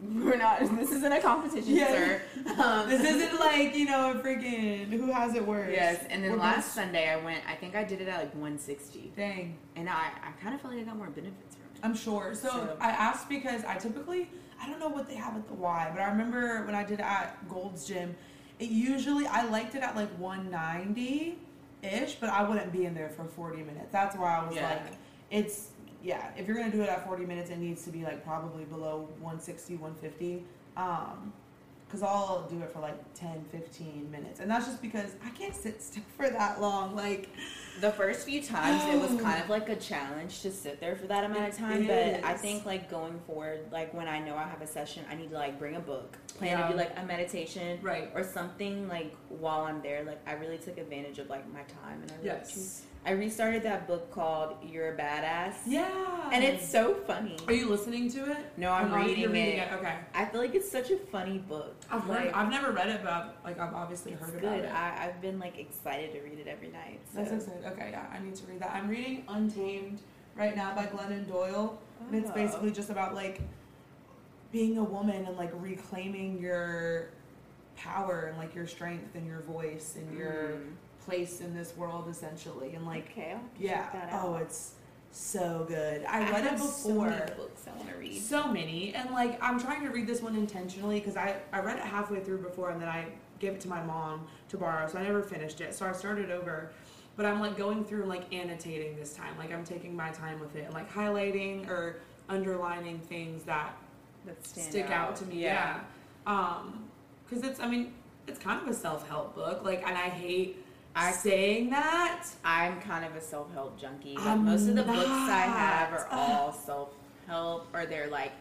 [0.03, 0.62] We're not.
[0.78, 1.88] This isn't a competition, Yeah.
[1.88, 2.22] sir."
[2.62, 5.72] Um, This isn't like you know, a freaking who has it worse.
[5.74, 7.41] Yes, and then We're last Sunday I went.
[7.47, 9.57] I think I did it at like 160, Dang.
[9.76, 11.80] and I I kind of felt like I got more benefits from it.
[11.86, 12.34] I'm sure.
[12.34, 14.30] So, So- I asked because I typically
[14.64, 16.99] I don't know what they have at the Y, but I remember when I did
[16.99, 18.16] it at Gold's Gym,
[18.59, 21.38] it usually I liked it at like 190
[21.84, 23.91] ish, but I wouldn't be in there for 40 minutes.
[23.91, 24.70] That's why I was Yeah.
[24.70, 24.93] like,
[25.32, 25.70] it's
[26.04, 26.32] yeah.
[26.38, 29.08] If you're gonna do it at 40 minutes, it needs to be like probably below
[29.20, 30.43] 160, 150.
[30.78, 31.34] Um,
[31.86, 35.54] because I'll do it for like 10, 15 minutes, and that's just because I can't
[35.54, 36.95] sit still for that long.
[36.95, 37.28] Like,
[37.82, 41.08] The first few times it was kind of like a challenge to sit there for
[41.08, 44.43] that amount of time, but I think like going forward, like when I know I
[44.43, 46.68] have a session, I need to like bring a book, plan Yeah.
[46.68, 48.10] to do like a meditation right?
[48.16, 50.04] or something like while I'm there.
[50.06, 52.84] Like I really took advantage of like my time and I really Yes.
[53.04, 55.56] I restarted that book called You're a Badass.
[55.66, 56.30] Yeah.
[56.32, 57.36] And it's so funny.
[57.47, 58.38] Are you listening to it?
[58.58, 59.08] No, I'm Or not?
[59.08, 59.72] reading You're it.
[59.74, 59.95] Okay.
[60.14, 61.76] I feel like it's such a funny book.
[61.89, 62.32] I've heard.
[62.32, 64.43] I've never read it, but I've, like I've obviously heard good.
[64.43, 64.72] about it.
[64.72, 66.99] I, I've been like excited to read it every night.
[67.12, 67.20] So.
[67.24, 67.66] That's exciting.
[67.66, 68.72] Okay, yeah, I need to read that.
[68.72, 70.02] I'm reading Untamed
[70.36, 72.34] right now by Glennon Doyle, and it's Oh.
[72.36, 73.41] basically just about like
[74.52, 77.10] being a woman and like reclaiming your
[77.76, 80.74] power and like your strength and your voice and your Mm.
[81.06, 84.10] Place in this world essentially and like Okay, I'll have to yeah.
[84.12, 84.26] out.
[84.26, 84.74] oh it's
[85.14, 86.06] so good.
[86.06, 87.10] I, read have it So before.
[87.10, 88.22] many books I want to read.
[88.22, 91.78] so many and like i'm trying to read this one intentionally because I, I read
[91.78, 93.06] it halfway through before and then i
[93.39, 95.74] gave it to my mom to borrow so i never finished it.
[95.74, 96.72] So i started over
[97.18, 99.38] but i'm like going through and like annotating this time.
[99.38, 101.97] Like i'm taking my time with it and like highlighting or
[102.30, 103.76] underlining things that
[104.26, 105.16] That stick out.
[105.18, 105.41] to me.
[105.43, 105.82] Yeah,
[106.26, 106.86] um
[107.28, 107.93] because it's i mean
[108.28, 109.66] it's kind of a self-help book.
[109.66, 110.64] Like and i hate
[110.96, 114.16] I- saying that I'm kind of a self help junkie.
[114.20, 116.89] I'm most of the books I have are all self
[117.28, 118.32] help, or they're like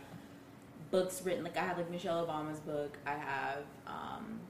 [0.90, 1.44] books written.
[1.44, 2.96] Like I have like Michelle Obama's book.
[3.06, 4.40] I have um,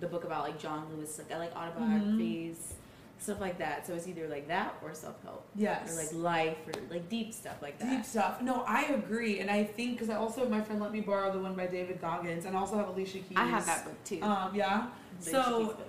[0.00, 1.18] the book about like John Lewis.
[1.18, 2.74] Like I like autobiographies,
[3.18, 3.86] stuff like that.
[3.86, 7.34] So it's either like that or self help, yes or like life, or like deep
[7.34, 7.90] stuff like that.
[7.90, 8.40] Deep stuff.
[8.40, 11.38] No, I agree, and I think because I also my friend let me borrow the
[11.38, 13.36] one by David Goggins, and I also have Alicia Keys.
[13.36, 14.22] I have that book too.
[14.22, 14.86] Um, yeah.
[15.20, 15.86] The so Keys book.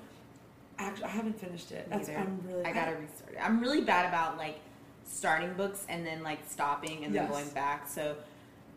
[0.84, 1.88] Actually, I haven't finished it.
[1.90, 2.20] That's Neither.
[2.20, 2.66] I'm really.
[2.66, 3.38] I gotta restart it.
[3.42, 4.60] I'm really bad about like
[5.06, 7.88] starting books and then like stopping and then going back.
[7.88, 8.16] So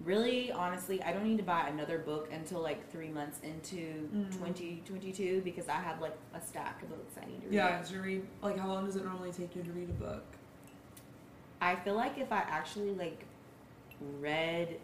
[0.04, 3.76] really, honestly, I don't need to buy another book until like three months into
[4.14, 4.32] Mm.
[4.32, 7.54] 2022 because I have like a stack of books I need to read.
[7.54, 8.26] Yeah, to read.
[8.42, 10.24] Like, how long does it normally take you to read a book?
[11.60, 13.24] I feel like if I actually like
[14.20, 14.76] read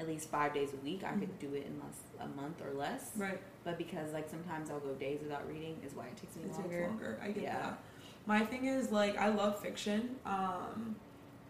[0.00, 2.72] at least five days a week, I could do it in less a month or
[2.76, 3.12] less.
[3.16, 3.40] Right.
[3.66, 6.52] But because like sometimes I'll go days without reading, is why it takes me It
[6.52, 6.68] longer.
[6.78, 7.18] takes longer.
[7.20, 7.58] I get Yeah.
[7.58, 7.78] that.
[8.24, 10.94] My thing is like I love fiction, um,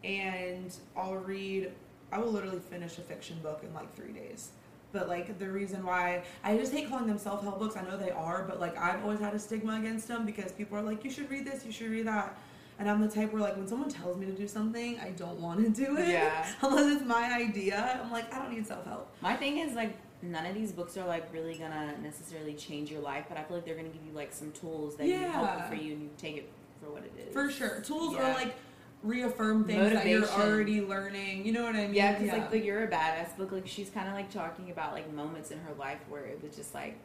[0.02, 1.70] and I'll read.
[2.10, 4.50] I will literally finish a fiction book in like three days.
[4.92, 7.76] But like the reason why I just hate calling them self help books.
[7.76, 10.78] I know they are, but like I've always had a stigma against them because people
[10.78, 12.34] are like, you should read this, you should read that.
[12.78, 15.38] And I'm the type where like when someone tells me to do something, I don't
[15.40, 16.08] want to do it.
[16.08, 16.46] Yeah.
[16.62, 18.00] Unless it's my idea.
[18.02, 19.14] I'm like, I don't need self help.
[19.20, 23.00] My thing is like none of these books are like really gonna necessarily change your
[23.00, 25.18] life, but I feel like they're gonna give you like some tools that Yeah.
[25.22, 26.48] can help for you and you take it
[26.82, 27.32] for what it is.
[27.32, 27.80] For sure.
[27.80, 28.30] Tools Yeah.
[28.30, 28.54] or like
[29.02, 31.44] reaffirm things that you're already learning.
[31.46, 31.94] You know what I mean?
[31.94, 34.92] Yeah, because like the You're a Badass book, like she's kind of like talking about
[34.92, 36.96] like moments in her life where it was just like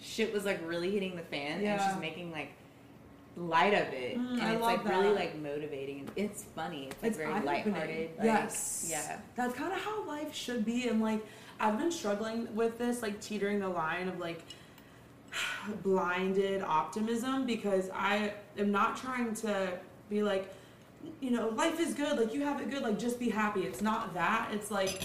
[0.00, 2.52] shit was like really hitting the fan, and she's making like
[3.36, 6.00] light of it, Mm, and I it's like really like motivating.
[6.00, 6.88] and It's funny.
[6.90, 8.10] It's like it's very lighthearted.
[8.16, 8.88] Like, yes.
[8.90, 9.18] Yeah.
[9.36, 10.88] That's kind of how life should be.
[10.88, 11.24] And like,
[11.60, 14.42] I've been struggling with this, like teetering the line of like
[15.82, 19.72] blinded optimism because I am not trying to
[20.08, 20.52] be like,
[21.20, 22.18] you know, life is good.
[22.18, 22.82] Like, you have it good.
[22.82, 23.62] Like, just be happy.
[23.62, 24.48] It's not that.
[24.52, 25.02] It's like,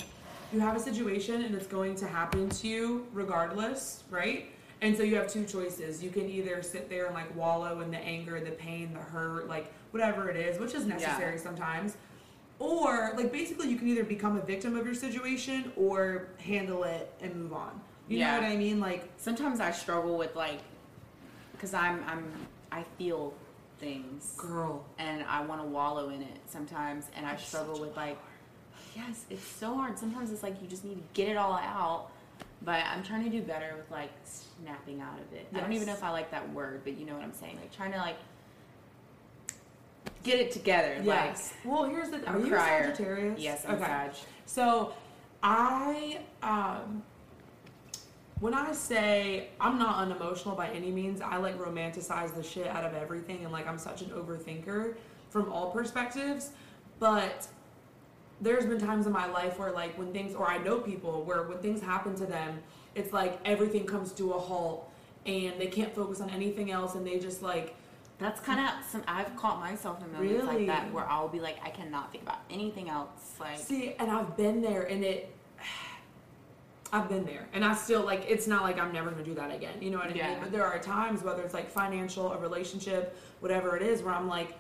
[0.52, 4.50] you have a situation and it's going to happen to you regardless, right?
[4.82, 6.04] And so you have two choices.
[6.04, 9.48] You can either sit there and like wallow in the anger, the pain, the hurt,
[9.48, 11.98] like whatever it is, which is necessary sometimes.
[12.60, 17.12] Or like basically you can either become a victim of your situation or handle it
[17.22, 17.80] and move on.
[18.08, 18.36] You Yeah.
[18.38, 18.80] know what I mean?
[18.80, 20.60] Like Sometimes I struggle with like,
[21.52, 22.26] because I'm I'm
[22.72, 23.34] I feel
[23.80, 24.34] things.
[24.38, 24.86] girl.
[24.98, 28.18] and I want to wallow in it sometimes, and I struggle with like,
[28.96, 29.98] yes, it's so hard.
[30.00, 32.08] Sometimes it's like you just need to get it all out,
[32.64, 35.48] but I'm trying to do better with like snapping out of it.
[35.54, 37.58] I don't even know if I like that word, but you know what I'm saying.
[37.58, 38.18] Like trying to like
[40.26, 41.00] get it together.
[41.02, 41.54] Yes.
[41.64, 42.28] well, here's the.
[42.28, 42.84] I'm Are you crier.
[42.84, 43.40] Sagittarius?
[43.40, 43.86] Yes, I'm okay.
[43.86, 44.12] Sag.
[44.46, 44.94] So,
[45.42, 47.04] I um,
[48.40, 52.84] when I say I'm not unemotional by any means, I like romanticize the shit out
[52.84, 54.96] of everything, and like I'm such an overthinker
[55.30, 56.50] from all perspectives.
[57.00, 57.48] But
[58.42, 61.44] there's been times in my life where like when things, or I know people where
[61.44, 62.60] when things happen to them,
[62.96, 64.92] it's like everything comes to a halt,
[65.26, 67.76] and they can't focus on anything else, and they just like
[68.18, 68.92] That's kind of mm-hmm.
[68.92, 69.04] some.
[69.08, 70.58] I've caught myself in moments Really?
[70.60, 73.36] like that where I'll be like, I cannot think about anything else.
[73.40, 75.36] Like, See, and I've been there, and it.
[76.94, 78.26] I've been there, and I still like.
[78.28, 79.82] It's not like I'm never gonna do that again.
[79.82, 80.30] You know what I Yeah.
[80.30, 80.40] mean?
[80.42, 84.30] But there are times, whether it's like financial, a relationship, whatever it is, where I'm
[84.30, 84.54] like,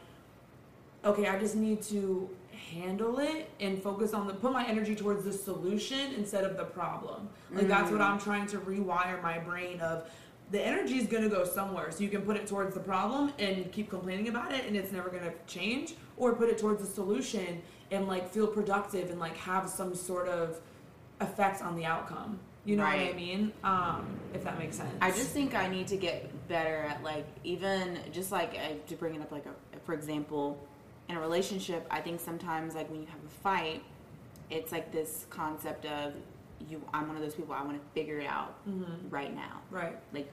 [1.05, 2.29] okay, I just need to
[2.73, 6.65] handle it and focus on the put my energy towards the solution instead of the
[6.65, 7.29] problem.
[7.51, 8.09] Like that's what mm.
[8.09, 10.09] I'm trying to rewire my brain of.
[10.51, 13.71] The energy is gonna go somewhere, so you can put it towards the problem and
[13.71, 17.61] keep complaining about it, and it's never gonna change, or put it towards the solution
[17.91, 20.59] and like feel productive and like have some sort of
[21.19, 22.39] effect on the outcome.
[22.65, 23.51] You know what I mean?
[23.63, 24.91] Um, if that makes sense.
[24.99, 28.95] I just think I need to get better at like even just like uh, to
[28.95, 30.59] bring it up like a, for example,
[31.07, 33.83] in a relationship, I think sometimes like when you have a fight,
[34.49, 36.13] it's like this concept of
[36.69, 36.81] you.
[36.93, 37.53] I'm one of those people.
[37.53, 39.11] I want to figure it out Mhm.
[39.11, 39.61] right now.
[39.71, 39.97] right.
[40.13, 40.29] Like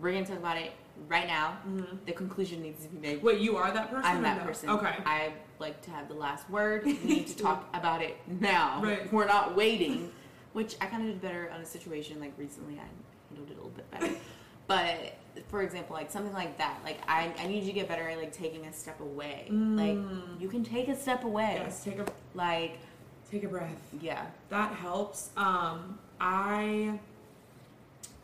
[0.00, 0.72] we're gonna talk about it
[1.08, 1.58] right now.
[1.68, 1.98] Mhm.
[2.06, 3.22] The conclusion needs to be made.
[3.22, 4.04] Wait, you are that person?
[4.04, 4.44] I'm that no?
[4.44, 4.70] person.
[4.70, 4.94] Okay.
[5.06, 6.84] I like to have the last word.
[6.86, 8.80] We need to talk about it now.
[8.82, 9.12] Right.
[9.12, 10.10] We're not waiting.
[10.52, 12.74] Which I kind of did better on a situation like recently.
[12.74, 12.86] I
[13.28, 14.14] handled it a little bit better.
[14.66, 18.08] But for example, like something like that, like I, I need you to get better
[18.08, 19.48] at like taking a step away.
[19.50, 19.76] Mm.
[19.78, 21.56] Like you can take a step away.
[21.62, 22.78] Yes, take a Like
[23.34, 23.80] take a breath.
[24.00, 24.26] yeah.
[24.48, 25.30] That helps.
[25.36, 26.98] Um, I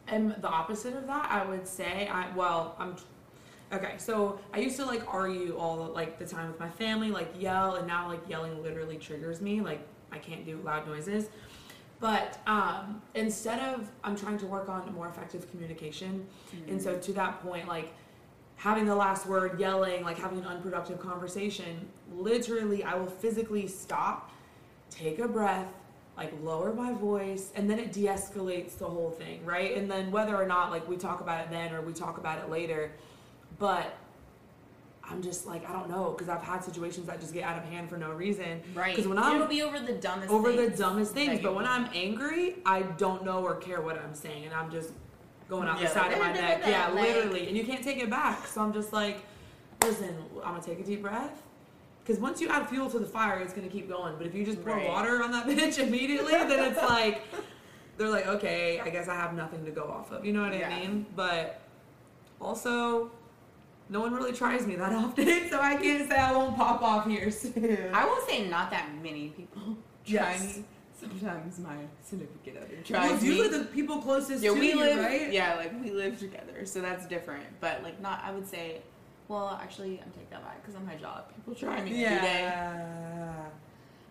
[0.08, 1.28] am the opposite of that.
[1.30, 2.08] I would say.
[2.08, 2.96] I well, I'm
[3.72, 3.94] okay.
[3.98, 7.32] So I used to like argue all the, like the time with my family, like
[7.38, 9.61] yell, and now like yelling literally triggers me.
[9.61, 11.28] Like I can't do loud noises.
[11.98, 16.26] But um, instead of, I'm trying to work on more effective communication,
[16.66, 17.92] and so to that point, like
[18.56, 24.30] having the last word, yelling, like having an unproductive conversation, literally, I will physically stop,
[25.01, 25.68] take a breath,
[26.16, 29.76] like lower my voice, and then it de escalates the whole thing, right?
[29.76, 32.38] And then whether or not, like, we talk about it then or we talk about
[32.38, 32.92] it later,
[33.59, 33.96] but
[35.03, 37.64] I'm just like, I don't know, because I've had situations that just get out of
[37.64, 38.62] hand for no reason.
[38.74, 38.94] Right.
[38.94, 41.66] Because when it'll I'm be over the dumbest over the things dumbest things, but when.
[41.66, 44.90] I'm angry, I don't know or care what I'm saying, and I'm just
[45.48, 46.62] going out Yeah, the side of my neck.
[46.66, 48.46] Yeah, like- literally, and you can't take it back.
[48.46, 49.20] So I'm just like,
[49.82, 51.42] listen, I'm gonna take a deep breath.
[52.03, 54.14] Because once you add fuel to the fire, it's gonna keep going.
[54.16, 54.88] But if you just pour Right.
[54.88, 57.22] water on that bitch immediately, then it's like,
[57.96, 60.24] they're like, okay, I guess I have nothing to go off of.
[60.24, 60.68] You know what Yeah.
[60.74, 61.07] I mean?
[61.14, 61.61] But
[62.40, 63.11] also,
[63.88, 67.07] no one really tries me that often, so I can't say I won't pop off
[67.07, 67.90] here soon.
[67.92, 69.62] I will say not that many people
[70.05, 70.57] try Yes.
[70.59, 70.64] me.
[70.98, 73.28] Sometimes my significant other well, tries me.
[73.28, 74.98] usually the people closest yeah, to we you, live.
[74.98, 75.32] right?
[75.32, 77.44] Yeah, like we live together, so that's different.
[77.59, 78.22] But like, not.
[78.22, 78.82] I would say.
[79.30, 82.40] Well, actually, I'm taking that back because on my job, people try me every day.
[82.42, 83.44] Yeah.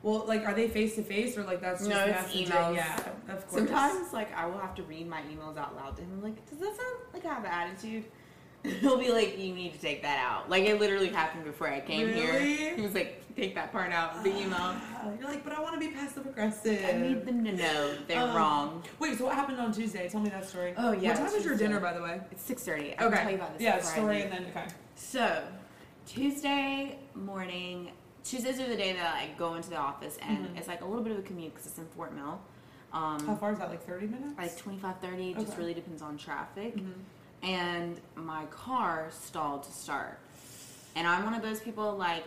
[0.02, 2.48] Well, like, are they face to face or like that's just No, it's messaging?
[2.48, 2.76] emails.
[2.78, 2.96] Yeah,
[3.28, 3.68] of course.
[3.68, 6.24] Sometimes, like, I will have to read my emails out loud to him.
[6.24, 8.06] Like, does that sound like I have an attitude?
[8.64, 10.50] He'll be like, you need to take that out.
[10.50, 12.56] Like, it literally happened before I came Really?
[12.56, 12.76] here.
[12.78, 14.74] He was like, take that part out of the email.
[15.20, 16.86] You're like, but I want to be passive aggressive.
[16.86, 18.84] I need them to know they're Um, wrong.
[19.00, 20.08] Wait, so what happened on Tuesday?
[20.08, 20.74] Tell me that story.
[20.78, 22.22] Oh, yeah, What time is your dinner, by the way?
[22.32, 22.96] It's 6.30.
[23.00, 23.16] I Okay.
[23.18, 24.66] can tell you about this yeah, story and then okay.
[25.04, 25.44] So,
[26.06, 27.92] Tuesday morning,
[28.26, 30.58] Tuesdays are the day that I go into the office, and Mhm.
[30.58, 32.40] it's like a little bit of a commute because it's in Fort Mill.
[32.92, 33.70] Um, How far is that?
[33.70, 34.38] Like 30 minutes?
[34.38, 35.58] Like 25, 30, just Okay.
[35.58, 36.76] really depends on traffic.
[36.76, 36.94] Mhm.
[37.44, 40.20] And my car stalled to start.
[40.96, 42.26] And I'm one of those people, like,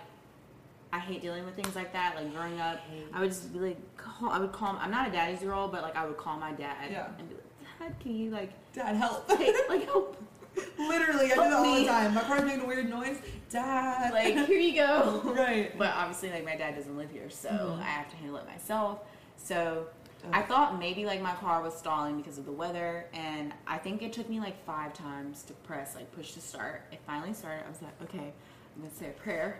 [0.94, 2.16] I hate dealing with things like that.
[2.16, 2.80] Like, growing up,
[3.12, 5.82] I would just be like, call, I would call, I'm not a daddy's girl, but
[5.82, 7.08] like, I would call my dad Yeah.
[7.18, 7.44] and be like,
[7.78, 9.28] Dad, can you, like, Dad, help.
[9.28, 10.16] take, like, help?
[10.78, 12.14] Literally, I do that all the time.
[12.14, 13.18] My car's making a weird noise.
[13.50, 14.12] Dad.
[14.12, 15.20] Like, here you go.
[15.36, 15.76] right.
[15.78, 17.80] But obviously, like my dad doesn't live here, so Mhm.
[17.80, 19.00] I have to handle it myself.
[19.36, 19.86] So.
[20.32, 24.02] I thought maybe like my car was stalling because of the weather, and I think
[24.02, 26.82] it took me like five times to press like push to start.
[26.92, 27.64] It finally started.
[27.66, 28.32] I was like, okay,
[28.76, 29.58] I'm gonna say a prayer.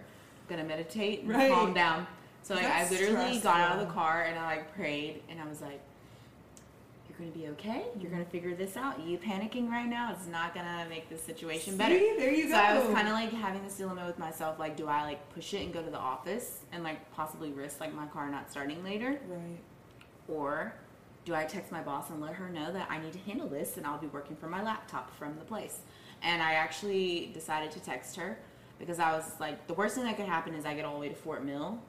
[0.49, 1.51] I'm gonna meditate and Right.
[1.51, 2.07] calm down.
[2.45, 5.41] So like That's I literally got out of the car and I like prayed, and
[5.41, 5.81] I was like.
[7.23, 7.85] You're gonna be okay.
[8.01, 9.01] You're gonna figure this out.
[9.01, 11.97] You panicking right now is not gonna make this situation better.
[11.97, 12.15] See?
[12.19, 12.57] There you So go.
[12.57, 15.55] I was kind of like having this dilemma with myself, like, do I like push
[15.55, 18.83] it and go to the office and like possibly risk like my car not starting
[18.83, 19.59] later, Right.
[20.29, 20.75] or
[21.25, 23.77] do I text my boss and let her know that I need to handle this
[23.77, 25.81] and I'll be working from my laptop from the place?
[26.23, 28.39] And I actually decided to text her
[28.81, 31.01] because I was like, the worst thing that could happen is I get all the
[31.01, 31.81] way to Fort Mill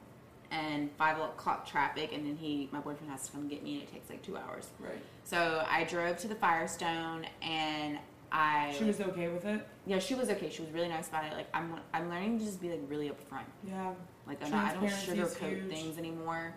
[0.54, 3.82] and five o'clock traffic, and then he, my boyfriend, has to come get me, and
[3.82, 4.68] it takes like two hours.
[4.78, 5.02] Right.
[5.24, 7.98] So I drove to the Firestone and
[8.30, 9.66] I She was okay with it.
[9.86, 10.50] yeah, she was okay.
[10.50, 11.32] She was really nice about it.
[11.32, 13.44] Like I'm, I'm learning to just be like really upfront.
[13.66, 13.92] Yeah.
[14.26, 16.54] Like I'm not, I don't sugarcoat things anymore.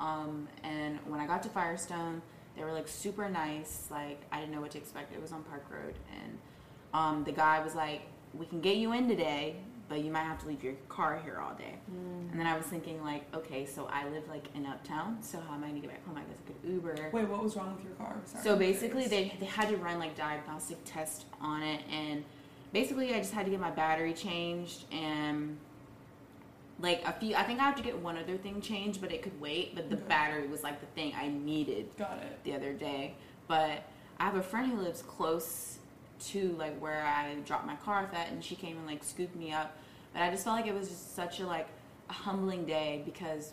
[0.00, 2.22] Um, and when I got to Firestone,
[2.56, 3.88] they were like super nice.
[3.90, 5.12] Like I didn't know what to expect.
[5.12, 6.38] It was on Park Road, and
[6.94, 8.02] um, the guy was like,
[8.34, 9.56] "We can get you in today,
[9.88, 12.30] but you might have to leave your car here all day." Mm.
[12.32, 15.54] And then I was thinking like, okay, so I live like in Uptown, so how
[15.54, 16.16] am I gonna get back home?
[16.16, 17.10] I guess I could Uber.
[17.12, 18.16] Wait, what was wrong with your car?
[18.24, 22.24] Sorry, So basically, they, they had to run like diagnostic tests on it, and
[22.72, 25.56] basically, I just had to get my battery changed and
[26.80, 27.34] like a few.
[27.34, 29.74] I think I have to get one other thing changed, but it could wait.
[29.74, 30.04] But the Okay.
[30.08, 32.38] battery was like the thing I needed got it.
[32.44, 33.14] the other day.
[33.48, 33.82] But
[34.20, 35.77] I have a friend who lives close
[36.26, 39.36] to like where I dropped my car off at, and she came and like scooped
[39.36, 39.76] me up.
[40.12, 41.68] But I just felt like it was just such a like
[42.08, 43.52] a humbling day because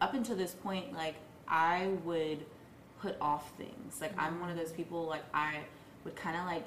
[0.00, 1.16] up until this point, like
[1.46, 2.44] I would
[3.00, 4.00] put off things.
[4.00, 5.56] Like I'm one of those people like I
[6.04, 6.66] would kind of like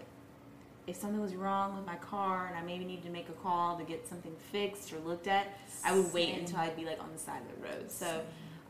[0.88, 3.78] if something was wrong with my car and I maybe needed to make a call
[3.78, 7.09] to get something fixed or looked at, I would wait until I'd be like on
[7.14, 7.91] the side of the road.
[7.91, 8.22] So Same.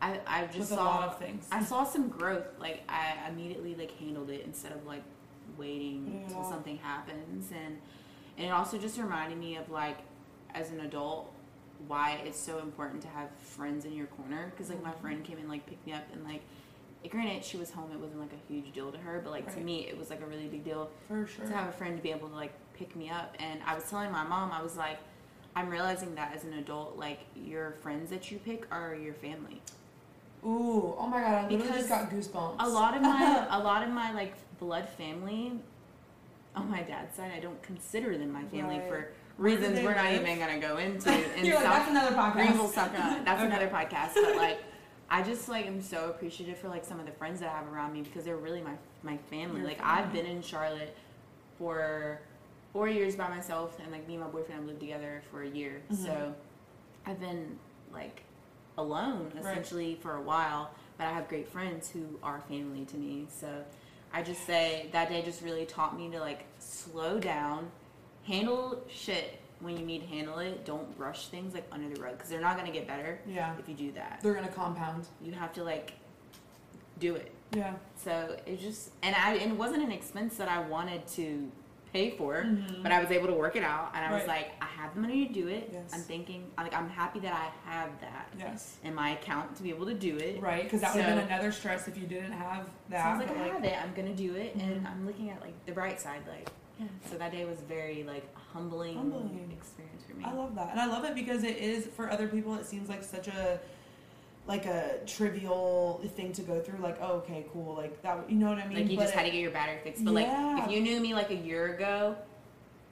[0.02, 1.48] I I just With a saw lot of things.
[1.52, 2.48] I saw some growth.
[2.60, 5.04] Like I immediately like handled it instead of like
[5.62, 6.50] waiting until off.
[6.50, 7.78] something happens and
[8.38, 9.98] and it also just reminded me of like
[10.54, 11.32] as an adult
[11.88, 15.02] why it's so important to have friends in your corner because like my Mhm.
[15.02, 16.42] friend came and like picked me up and like
[17.10, 17.90] granted, she was home.
[17.92, 20.22] It wasn't like a huge deal to her, but like to me, it was like
[20.22, 21.46] a really big deal For sure.
[21.48, 23.36] to have a friend to be able to like pick me up.
[23.40, 25.00] And I was telling my mom, I was like,
[25.56, 29.62] I'm realizing that as an adult, like your friends that you pick are your family.
[30.46, 32.56] Ooh, oh my god, I literally Because just got goosebumps.
[32.60, 35.54] A lot of my, a lot of my like blood family,
[36.56, 38.88] on my dad's side, I don't consider them my family Right.
[38.88, 39.08] for
[39.38, 40.22] reasons we're not live?
[40.22, 41.12] even gonna go into.
[41.38, 42.34] In You're like, that's another podcast.
[42.34, 43.22] Greenville, South Carolina.
[43.26, 43.48] That's Okay.
[43.56, 44.14] another podcast.
[44.14, 44.60] But like,
[45.10, 47.74] I just like am so appreciative for like some of the friends that I have
[47.74, 49.60] around me because they're really my my family.
[49.62, 49.94] Your like family.
[50.04, 50.96] I've been in Charlotte
[51.58, 52.22] for
[52.72, 55.50] four years by myself, and like me and my boyfriend have lived together for a
[55.50, 55.82] year.
[55.92, 56.06] Mhm.
[56.06, 56.36] So
[57.08, 57.58] I've been
[57.92, 58.22] like
[58.78, 59.42] alone Right.
[59.44, 63.26] essentially for a while, but I have great friends who are family to me.
[63.30, 63.64] So
[64.14, 67.70] I just say that day just really taught me to like slow down,
[68.26, 70.66] handle shit when you need to handle it.
[70.66, 73.70] Don't brush things like under the rug because they're not gonna get better Yeah, if
[73.70, 74.20] you do that.
[74.22, 75.08] they're gonna compound.
[75.22, 75.94] You have to like
[77.00, 77.32] do it.
[77.56, 77.74] Yeah.
[77.96, 81.52] So it just and I and it wasn't an expense that I wanted to
[81.94, 82.84] pay for, Mhm.
[82.84, 85.02] but I was able to work it out, and I was like, I have the
[85.02, 85.70] money to do it.
[85.74, 85.92] Yes.
[85.94, 88.78] I'm thinking, I'm like, I'm happy that I have that Yes.
[88.84, 90.42] in my account to be able to do it.
[90.42, 93.06] Right, because that would have been another stress if you didn't have So that.
[93.06, 93.78] I was like, I have it.
[93.84, 94.90] I'm gonna do it, and Mhm.
[94.92, 96.22] I'm looking at like the bright side.
[96.28, 96.88] Like, yeah.
[97.10, 99.52] So that day was very like humbling, Humbling.
[99.52, 100.24] experience for me.
[100.26, 102.56] I love that, and I love it because it is for other people.
[102.56, 103.60] It seems like such a
[104.48, 106.80] like a trivial thing to go through.
[106.80, 108.30] Like, oh, okay, cool, like that.
[108.30, 108.78] You know what I mean?
[108.80, 110.04] like you But just it- had to get your battery fixed.
[110.04, 110.56] But Yeah.
[110.56, 112.16] like, if you knew me like a year ago,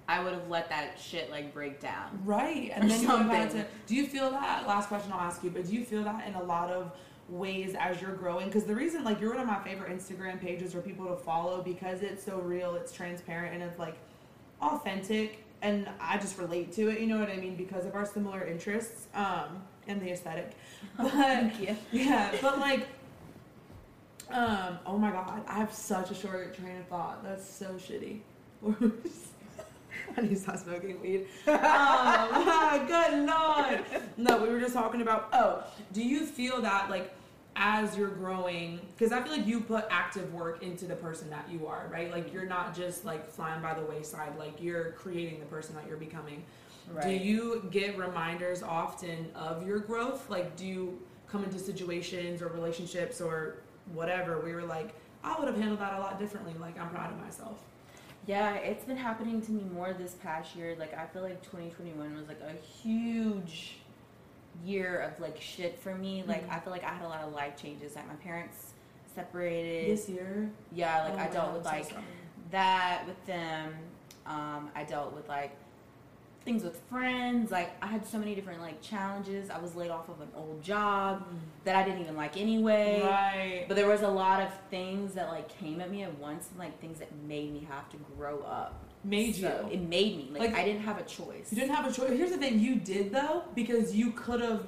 [0.08, 2.22] I would have let that shit like break down.
[2.26, 3.66] Right, and then you have had to.
[3.88, 4.68] Do you feel that?
[4.68, 6.92] Last question I'll ask you, but do you feel that in a lot of
[7.30, 8.48] ways as you're growing?
[8.48, 11.62] Because the reason, like, you're one of my favorite Instagram pages for people to follow
[11.62, 13.98] because it's so real, it's transparent, and it's like
[14.62, 17.00] authentic, and I just relate to it.
[17.00, 17.56] You know what I mean?
[17.56, 20.52] Because of our similar interests, um, and the aesthetic.
[20.98, 21.76] But Thank you.
[21.92, 22.88] yeah, but like.
[24.32, 27.24] Um, oh my god, I have such a short train of thought.
[27.24, 28.20] That's so shitty.
[30.18, 31.28] I need to stop smoking weed.
[31.48, 33.84] Um, good lord.
[34.18, 35.30] No, we were just talking about.
[35.34, 35.64] Oh,
[35.94, 37.12] do you feel that like
[37.56, 38.80] as you're growing?
[38.98, 42.12] Because I feel like you put active work into the person that you are, right?
[42.12, 44.38] Like you're not just like flying by the wayside.
[44.38, 46.44] Like you're creating the person that you're becoming.
[47.04, 50.30] Do you get reminders often of your growth?
[50.30, 53.58] Like, do you come into situations or relationships or
[53.94, 56.54] whatever where you're like, I would have handled that a lot differently.
[56.60, 57.60] Like, I'm proud of myself.
[58.26, 60.76] Yeah, it's been happening to me more this past year.
[60.78, 63.78] Like I feel like 2021 was like a huge
[64.64, 66.24] year of like shit for me.
[66.28, 66.56] Like Mhm.
[66.56, 67.96] I feel like I had a lot of life changes.
[67.96, 68.74] Like my parents
[69.16, 69.90] separated.
[69.98, 72.04] This year, yeah, like oh I dealt with so like sorry.
[72.52, 73.74] that with them.
[74.28, 75.56] Um, I dealt with like
[76.50, 77.52] things with friends.
[77.52, 79.50] Like I had so many different like challenges.
[79.50, 81.38] I was laid off of an old job mm.
[81.64, 83.02] that I didn't even like anyway.
[83.04, 83.66] right.
[83.68, 86.60] But there was a lot of things that like came at me at once, and
[86.60, 88.84] like things that made me have to grow up.
[89.04, 89.76] Made So, you.
[89.76, 91.52] It made me like, Like- I didn't have a choice.
[91.52, 92.10] You didn't have a choice.
[92.10, 94.64] Here's the thing: you did though, because you could have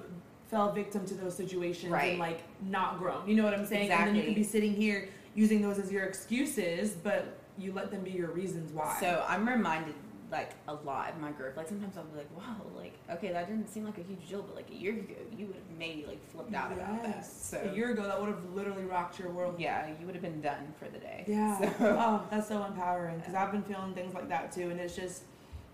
[0.50, 2.12] fell victim to those situations Right.
[2.12, 3.28] and like not grown.
[3.28, 3.86] You know what I'm saying?
[3.86, 4.10] Exactly.
[4.10, 7.92] And then you could be sitting here using those as your excuses, but you let
[7.92, 8.98] them be your reasons why.
[9.00, 9.96] So I'm reminded
[10.32, 11.58] like a lot of my growth.
[11.58, 14.42] Like sometimes I'll be like, wow, like okay, that didn't seem like a huge deal,
[14.42, 17.26] but like a year ago, you would have maybe like flipped out about that.
[17.26, 19.56] So a year ago, that would have literally rocked your world.
[19.60, 21.26] yeah, you would have been done for the day.
[21.28, 21.60] Yeah.
[21.60, 24.96] So, oh, that's so empowering because I've been feeling things like that too, and it's
[24.96, 25.24] just,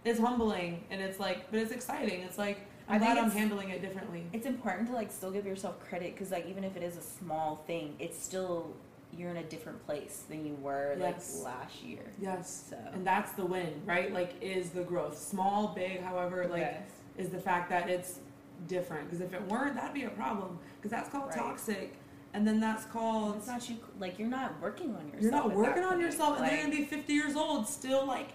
[0.04, 2.22] it's humbling and it's like, but it's exciting.
[2.22, 4.24] It's like I'm glad I'm handling it differently.
[4.32, 7.02] it's important to like still give yourself credit because like even if it is a
[7.02, 8.74] small thing, it's still
[9.18, 11.42] you're in a different place than you were Yes.
[11.44, 12.04] like last year.
[12.20, 12.66] Yes.
[12.70, 14.14] So And that's the win, right?
[14.14, 16.82] Like, is the growth small, big, however, like, Yes.
[17.18, 18.20] is the fact that it's
[18.68, 19.06] different.
[19.06, 20.60] Because if it weren't, that'd be a problem.
[20.78, 21.38] Because that's called Right.
[21.38, 21.96] toxic,
[22.34, 25.22] and then that's called it's not you like you're not working on yourself.
[25.22, 26.02] you're not working on point.
[26.02, 28.30] yourself, and Like, they're gonna be 50 years old, still like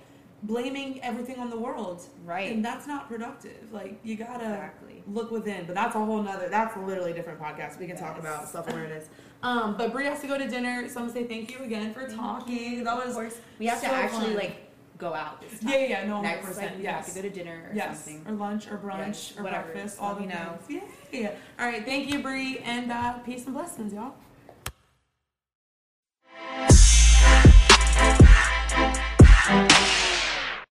[0.45, 2.51] blaming everything on the world, right.
[2.51, 3.72] and that's not productive.
[3.72, 4.45] Like, you gotta.
[4.45, 5.03] exactly.
[5.09, 5.66] look within.
[5.66, 6.49] But that's a whole nother.
[6.49, 7.78] That's a literally different podcast.
[7.78, 9.09] We can talk about self awareness.
[9.43, 11.93] Um, but Brie has to go to dinner, so I'm gonna say thank you again
[11.93, 12.84] for talking.
[12.84, 13.16] That was
[13.59, 14.34] we have so to actually fun.
[14.36, 14.57] like
[14.99, 15.70] go out this time.
[15.70, 16.22] yeah, yeah, no, 100.
[16.22, 18.24] Next, percent like, we have yes, to go to dinner or yes, something.
[18.28, 19.72] or lunch or brunch Yes, or whatever.
[19.72, 19.99] breakfast.
[20.01, 20.59] All the know.
[20.68, 20.80] Yeah,
[21.11, 21.30] yeah.
[21.59, 24.14] All right, thank you, Brie, and uh, peace and blessings, y'all.